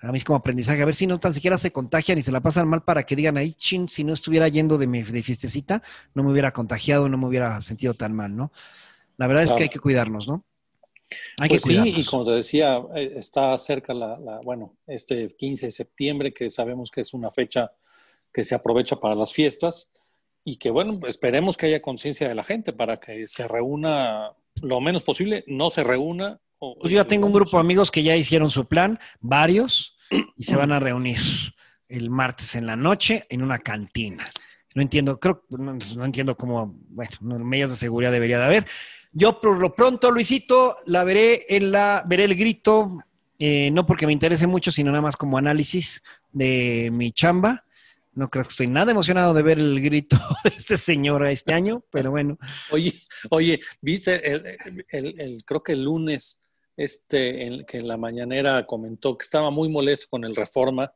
[0.08, 2.32] a mí es como aprendizaje, a ver si no tan siquiera se contagian y se
[2.32, 5.22] la pasan mal para que digan ahí, chin, si no estuviera yendo de, mi, de
[5.22, 5.82] fiestecita,
[6.14, 8.52] no me hubiera contagiado, no me hubiera sentido tan mal, ¿no?
[9.16, 10.44] La verdad es que hay que cuidarnos, ¿no?
[11.40, 15.66] Hay que pues sí, y como te decía, eh, está cerca la, bueno, este 15
[15.66, 17.72] de septiembre, que sabemos que es una fecha
[18.32, 19.90] que se aprovecha para las fiestas
[20.44, 24.80] y que, bueno, esperemos que haya conciencia de la gente para que se reúna lo
[24.80, 26.40] menos posible, no se reúna.
[26.58, 30.42] pues yo ya tengo un grupo de amigos que ya hicieron su plan, varios, y
[30.42, 31.20] se van a reunir
[31.88, 34.30] el martes en la noche en una cantina.
[34.74, 38.66] No entiendo, creo, no, entiendo cómo, bueno, medidas de seguridad debería de haber.
[39.12, 42.90] Yo por lo pronto, Luisito, la veré en la, veré el grito,
[43.38, 47.64] eh, no porque me interese mucho, sino nada más como análisis de mi chamba.
[48.14, 51.84] No creo que estoy nada emocionado de ver el grito de este señor este año,
[51.90, 52.38] pero bueno.
[52.70, 52.92] Oye,
[53.30, 56.40] oye, viste, el, el, creo que el lunes
[56.76, 60.92] este, que en la mañanera comentó que estaba muy molesto con el Reforma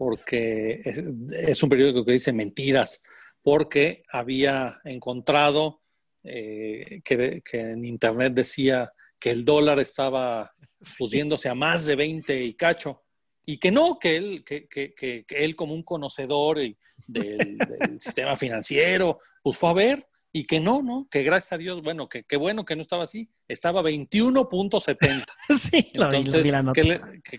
[0.00, 3.02] porque es, un periódico que dice mentiras,
[3.42, 5.82] porque había encontrado
[6.24, 10.54] eh, que, en Internet decía que el dólar estaba
[10.96, 13.02] pusiéndose a más de 20 y cacho,
[13.44, 17.58] y que no, que él, que, que, que él como un conocedor del, del
[18.00, 21.08] sistema financiero, pues fue a ver y que no, ¿no?
[21.10, 25.24] Que gracias a Dios, bueno, que, qué bueno que no estaba así, estaba 21.70.
[25.58, 27.38] sí, Entonces, lo vi, que,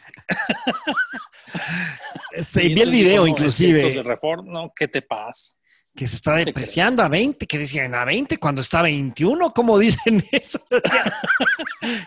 [2.70, 4.04] vi el video inclusive.
[4.46, 5.54] no, ¿qué te pasa?
[5.96, 9.78] Que se está depreciando a 20, que decían a 20 cuando está a 21, ¿cómo
[9.78, 10.60] dicen eso?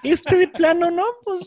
[0.03, 1.05] este de plano, ¿no?
[1.25, 1.45] Pues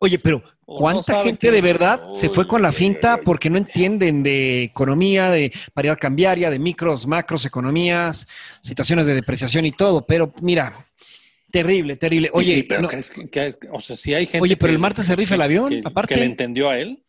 [0.00, 4.62] Oye, pero ¿cuánta gente de verdad se fue con la finta porque no entienden de
[4.62, 8.26] economía, de paridad cambiaria, de micros, macros, economías,
[8.60, 10.06] situaciones de depreciación y todo?
[10.06, 10.86] Pero mira,
[11.50, 12.30] terrible, terrible.
[12.32, 14.42] Oye, pero que, o sea, si hay gente.
[14.42, 16.14] Oye, pero el martes se rifa el avión, aparte.
[16.14, 17.02] ¿Que le entendió a él?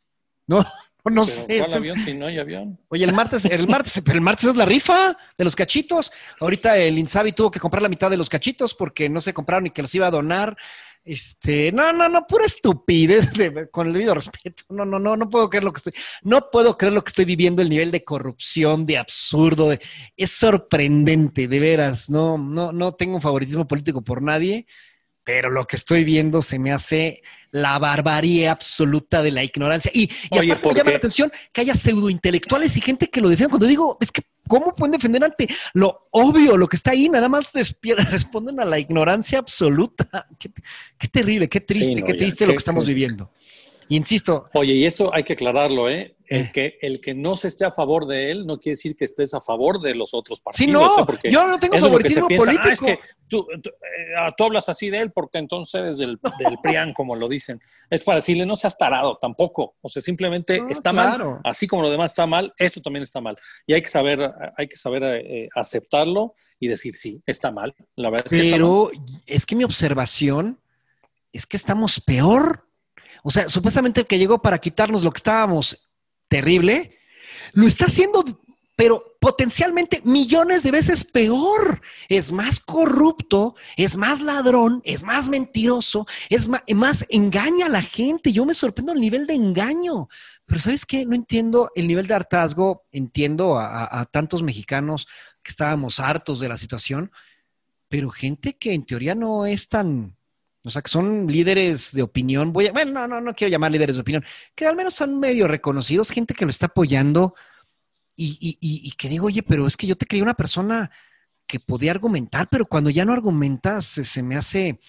[0.48, 0.66] No,
[1.06, 1.60] no sé.
[1.60, 2.80] ¿Cuál avión si no hay avión?
[2.88, 6.12] Oye, el martes, el martes, pero el martes es la rifa de los cachitos.
[6.40, 9.68] Ahorita el Insabi tuvo que comprar la mitad de los cachitos porque no se compraron
[9.68, 10.58] y que los iba a donar.
[11.04, 13.30] Este, no, no, no, pura estupidez,
[13.72, 14.64] con el debido respeto.
[14.70, 15.94] No, no, no, no puedo creer lo que estoy,
[16.24, 19.80] no puedo creer lo que estoy viviendo, el nivel de corrupción, de absurdo, de,
[20.18, 22.10] es sorprendente, de veras.
[22.10, 24.68] No, no, no tengo favoritismo político por nadie,
[25.24, 29.92] pero lo que estoy viendo se me hace la barbarie absoluta de la ignorancia.
[29.94, 33.52] Y, y aparte me llama la atención que haya pseudointelectuales y gente que lo defienda
[33.52, 37.08] cuando digo, es que ¿Cómo pueden defender ante lo obvio, lo que está ahí?
[37.08, 37.54] Nada más
[38.10, 40.10] responden a la ignorancia absoluta.
[40.98, 43.30] Qué, terrible, qué triste, qué triste lo que estamos viviendo.
[43.88, 44.50] Y insisto.
[44.54, 46.16] Oye, y esto hay que aclararlo, ¿eh?
[46.30, 46.52] El, eh.
[46.54, 49.34] que, el que no se esté a favor de él no quiere decir que estés
[49.34, 50.94] a favor de los otros partidos.
[50.96, 51.30] Sí, no, ¿eh?
[51.32, 52.70] yo no tengo favoritismo ah, político.
[52.70, 53.70] es que tú, eh,
[54.18, 57.60] ah, tú, hablas así de él porque entonces eres del, del PRIAN, como lo dicen.
[57.90, 59.76] Es para decirle, no seas tarado tampoco.
[59.82, 61.40] O sea, simplemente está mal.
[61.44, 63.36] Así como lo demás está mal, esto también está mal.
[63.66, 67.76] Y hay que saber, hay que saber aceptarlo y decir, sí, está mal.
[67.96, 68.92] La verdad es que Pero
[69.26, 70.60] es que mi observación
[71.32, 72.70] es que estamos peor
[73.24, 75.89] o sea, supuestamente el que llegó para quitarnos lo que estábamos
[76.30, 76.98] terrible,
[77.52, 78.24] lo está haciendo,
[78.78, 81.82] pero potencialmente millones de veces peor.
[82.08, 88.32] Es más corrupto, es más ladrón, es más mentiroso, es más, engaña a la gente.
[88.32, 90.08] Yo me sorprendo el nivel de engaño.
[90.46, 91.06] Pero ¿sabes qué?
[91.06, 92.86] No entiendo el nivel de hartazgo.
[92.92, 95.08] Entiendo a tantos mexicanos
[95.44, 97.12] que estábamos hartos de la situación,
[97.88, 100.19] pero gente que en teoría no es tan
[100.64, 102.52] o sea, que son líderes de opinión.
[102.52, 105.20] Voy a, bueno, no, no, no quiero llamar líderes de opinión, que al menos son
[105.20, 107.34] medio reconocidos, gente que lo está apoyando
[108.16, 110.92] y, y, y, que digo, oye, pero es que yo te creí una persona
[111.48, 114.82] que podía argumentar, pero cuando ya no argumentas se, me hace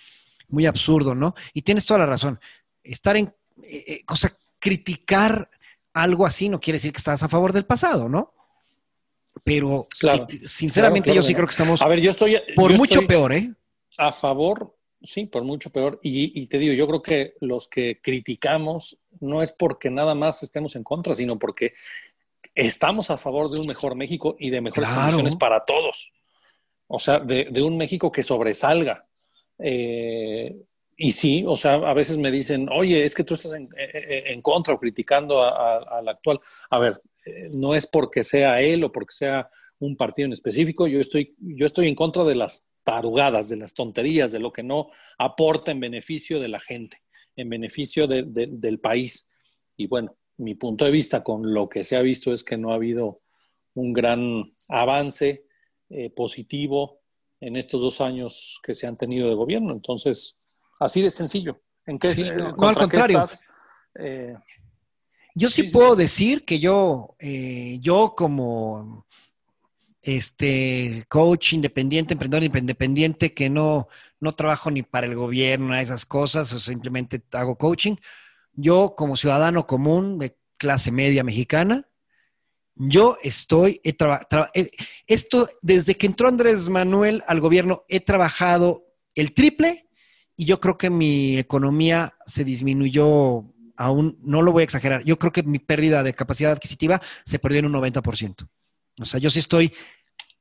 [0.49, 1.35] muy absurdo, ¿no?
[1.55, 2.41] Y tienes toda la razón.
[2.83, 5.49] Estar en, eh, eh, o sea, criticar
[5.95, 8.35] algo así no quiere decir que estás a favor del pasado, ¿no?
[9.45, 9.87] Pero
[10.45, 13.55] sinceramente yo sí creo que estamos a ver, yo estoy, por mucho peor, ¿eh?
[13.97, 15.99] A favor Sí, por mucho peor.
[16.03, 20.77] Y, te digo, yo creo que los que criticamos no es porque nada más estemos
[20.77, 21.73] en contra, sino porque
[22.55, 26.13] estamos a favor de un mejor México y de mejores condiciones para todos.
[26.87, 29.07] O sea, de, un México que sobresalga.
[29.59, 30.57] Eh,
[30.97, 34.25] y sí, o sea, a veces me dicen, oye, es que tú estás en, eh,
[34.27, 36.41] eh, contra o criticando al actual.
[36.69, 37.01] A ver,
[37.53, 41.65] no es porque sea él o porque sea un partido en específico, yo estoy, yo
[41.65, 45.81] estoy en contra de las tarugadas, de las tonterías, de lo que no aporta en
[45.81, 47.03] beneficio de la gente,
[47.37, 49.29] en beneficio del país.
[49.77, 52.73] Y bueno, mi punto de vista con lo que se ha visto es que no
[52.73, 53.21] ha habido
[53.75, 55.45] un gran avance
[55.91, 57.01] eh, positivo
[57.41, 59.73] en estos dos años que se han tenido de gobierno.
[59.73, 60.37] Entonces,
[60.79, 61.61] así de sencillo.
[61.87, 63.25] ¿En qué, no, al contrario.
[63.99, 64.35] Eh,
[65.35, 69.07] yo sí, puedo decir que yo, eh, yo como
[70.03, 73.89] este coach independiente, emprendedor independiente, que no,
[74.19, 77.97] no trabajo ni para el gobierno, esas cosas, o simplemente hago coaching.
[78.53, 81.87] Yo, como ciudadano común de clase media mexicana,
[82.75, 83.95] yo estoy, he
[85.07, 89.87] esto, desde que entró Andrés Manuel al gobierno, he trabajado el triple
[90.35, 93.45] y yo creo que mi economía se disminuyó
[93.77, 97.39] aún, no lo voy a exagerar, yo creo que mi pérdida de capacidad adquisitiva se
[97.39, 98.49] perdió en un 90%.
[99.01, 99.73] O sea, yo sí estoy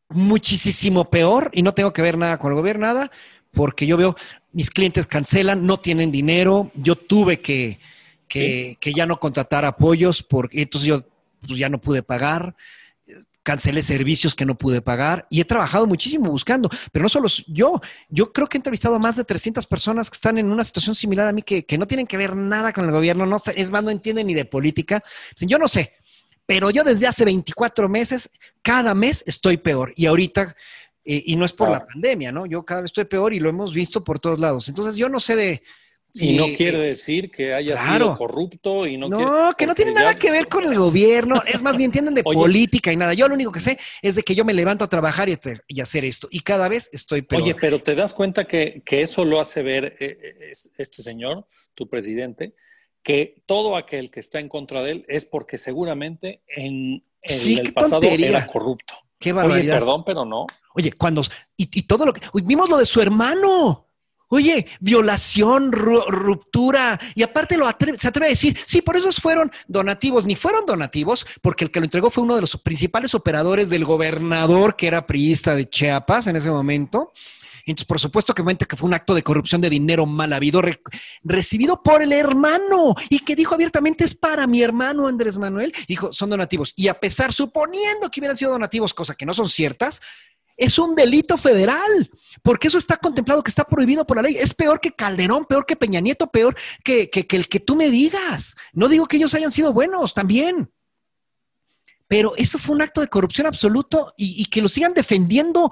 [0.10, 3.12] muchísimo peor y no tengo que ver nada con el gobierno, nada,
[3.52, 4.16] porque yo veo
[4.52, 7.80] mis clientes cancelan, no tienen dinero, yo tuve que,
[8.28, 11.06] que, ya no contratar apoyos porque entonces yo
[11.46, 12.56] pues, ya no pude pagar,
[13.44, 17.82] cancelé servicios que no pude pagar y he trabajado muchísimo buscando, pero no solo yo,
[18.10, 20.96] yo creo que he entrevistado a más de 300 personas que están en una situación
[20.96, 23.70] similar a mí que, que no tienen que ver nada con el gobierno, no, es
[23.72, 25.04] más, no entienden ni de política.
[25.40, 25.94] Yo no sé,
[26.50, 28.28] pero yo desde hace 24 meses,
[28.64, 29.94] cada mes estoy peor.
[29.96, 30.56] Y ahorita,
[31.06, 32.48] eh, y no es por la pandemia, ¿no?
[32.48, 34.68] Yo cada vez estoy peor y lo hemos visto por todos lados.
[34.68, 35.62] Entonces yo no sé de...
[36.16, 40.18] y no quiere decir que haya sido corrupto y no No, que no tiene nada
[40.18, 41.40] que ver con el gobierno.
[41.46, 43.14] Es más, ni entienden de política y nada.
[43.14, 46.04] Yo lo único que sé es de que yo me levanto a trabajar y, hacer
[46.04, 46.28] esto.
[46.32, 47.44] Y cada vez estoy peor.
[47.44, 51.46] Oye, pero ¿te das cuenta que, que eso lo hace ver eh, este señor,
[51.76, 52.56] tu presidente?
[53.10, 58.04] Que todo aquel que está en contra de él es porque seguramente en, el pasado
[58.04, 58.94] era corrupto.
[59.18, 59.78] Qué barbaridad.
[59.78, 60.46] Oye, perdón, pero no.
[60.76, 61.24] Oye, cuando.
[61.58, 62.22] Y, todo lo que.
[62.44, 63.88] vimos lo de su hermano.
[64.28, 67.66] Oye, violación, ruptura, y aparte lo
[67.98, 71.80] se atreve a decir, sí, por eso fueron donativos, ni fueron donativos, porque el que
[71.80, 76.28] lo entregó fue uno de los principales operadores del gobernador que era priista de Chiapas
[76.28, 77.12] en ese momento.
[77.72, 80.62] Entonces, por supuesto que que fue un acto de corrupción de dinero mal habido,
[81.24, 85.74] recibido por el hermano y que dijo abiertamente es para mi hermano Andrés Manuel.
[85.88, 86.74] Dijo, son donativos.
[86.76, 90.02] Y a pesar, suponiendo que hubieran sido donativos, cosas que no son ciertas,
[90.60, 92.12] es un delito federal,
[92.44, 94.36] porque eso está contemplado que está prohibido por la ley.
[94.36, 98.56] Es peor que Calderón, peor que Peña Nieto, peor que, el que tú me digas.
[98.74, 100.70] No digo que ellos hayan sido buenos también.
[102.08, 105.72] Pero eso fue un acto de corrupción absoluto y, que lo sigan defendiendo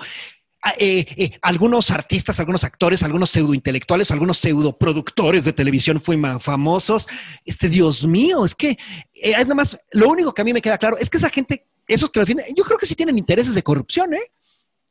[0.78, 7.08] eh, eh, algunos artistas, algunos actores, algunos pseudointelectuales, algunos pseudoproductores de televisión fueron famosos.
[7.46, 8.78] Este, Dios mío, es que
[9.14, 11.68] eh, nada más, lo único que a mí me queda claro es que esa gente,
[11.88, 14.22] esos que lo defienden, yo creo que sí tienen intereses de corrupción, ¿eh?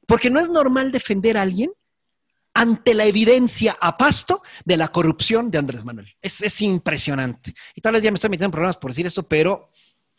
[0.07, 1.73] Porque no es normal defender a alguien
[2.57, 6.09] ante la evidencia a pasto de la corrupción de Andrés Manuel.
[6.23, 7.55] Es, impresionante.
[7.75, 9.71] Y tal vez ya me estoy metiendo en problemas por decir esto, pero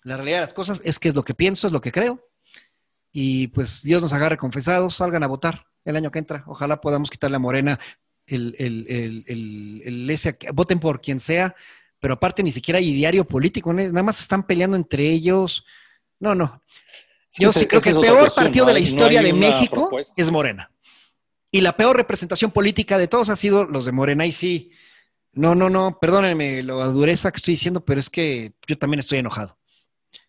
[0.04, 2.27] la realidad de las cosas es que es lo que pienso, es lo que creo.
[3.12, 6.44] Y pues Dios nos agarre confesados, salgan a votar el año que entra.
[6.48, 7.80] Ojalá podamos quitarle a Morena
[8.26, 9.26] el, el,
[9.86, 11.56] el, ese, voten por quien sea,
[12.00, 15.66] pero aparte ni siquiera hay diario político, nada más están peleando entre ellos.
[16.20, 16.62] No, no.
[17.40, 20.72] Yo sí creo que el peor partido de la historia de México es Morena.
[21.52, 24.26] Y la peor representación política de todos ha sido los de Morena.
[24.26, 24.72] Y sí,
[25.32, 29.20] no, no, no, perdónenme la dureza que estoy diciendo, pero es que yo también estoy
[29.20, 29.58] enojado.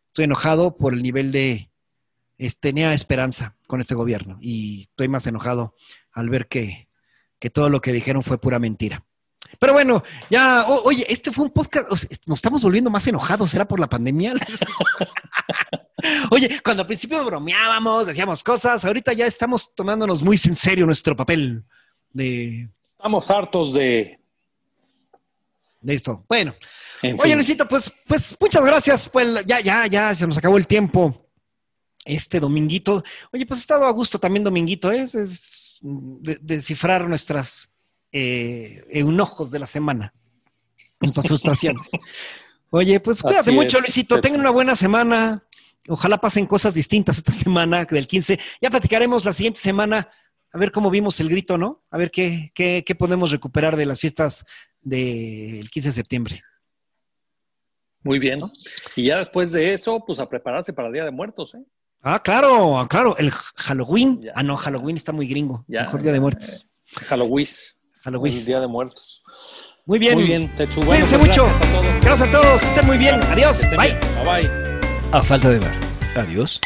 [0.06, 1.67] Estoy enojado por el nivel de...
[2.60, 5.74] tenía esperanza con este gobierno y estoy más enojado
[6.12, 6.88] al ver que,
[7.38, 9.04] que todo lo que dijeron fue pura mentira.
[9.58, 11.88] Pero bueno, ya, oye, este fue un podcast,
[12.26, 14.34] nos estamos volviendo más enojados, ¿será por la pandemia?
[16.30, 21.16] oye, cuando al principio bromeábamos, decíamos cosas, ahorita ya estamos tomándonos muy en serio nuestro
[21.16, 21.64] papel
[22.12, 22.68] de...
[22.86, 24.20] Estamos hartos de...
[25.80, 26.24] De esto.
[26.28, 26.54] Bueno,
[27.22, 29.08] oye, Luisito, pues, pues muchas gracias.
[29.08, 31.27] Pues ya, ya, ya, se nos acabó el tiempo.
[32.08, 33.04] Este dominguito.
[33.32, 35.02] Oye, pues ha estado a gusto también dominguito, ¿eh?
[35.02, 37.70] Es descifrar nuestras
[38.12, 40.14] eh, eunojos de la semana.
[41.00, 41.88] Nuestras frustraciones.
[42.70, 44.20] Oye, pues cuídate mucho, Luisito.
[44.20, 45.44] Tengan una buena semana.
[45.86, 48.38] Ojalá pasen cosas distintas esta semana del 15.
[48.60, 50.10] Ya platicaremos la siguiente semana
[50.52, 51.84] a ver cómo vimos el grito, ¿no?
[51.90, 54.44] A ver qué, qué, qué podemos recuperar de las fiestas
[54.80, 56.42] del 15 de septiembre.
[58.02, 58.40] Muy bien.
[58.96, 61.64] Y ya después de eso, pues a prepararse para el Día de Muertos, ¿eh?
[62.02, 63.16] Ah, claro, claro.
[63.18, 64.28] El Halloween.
[64.34, 65.64] Ah, no, Halloween está muy gringo.
[65.68, 66.66] Mejor Día de Muertos.
[68.02, 68.34] Halloween.
[68.34, 69.22] El Día de Muertos.
[69.84, 70.14] Muy bien.
[70.14, 70.80] Muy bien, Techu.
[70.80, 71.44] Cuídense mucho.
[71.44, 72.00] Gracias a todos.
[72.00, 72.62] Gracias a todos.
[72.62, 73.20] Estén muy bien.
[73.24, 73.58] Adiós.
[73.76, 73.98] Bye.
[74.24, 74.50] Bye bye.
[75.12, 75.72] A falta de ver.
[76.16, 76.60] Adiós.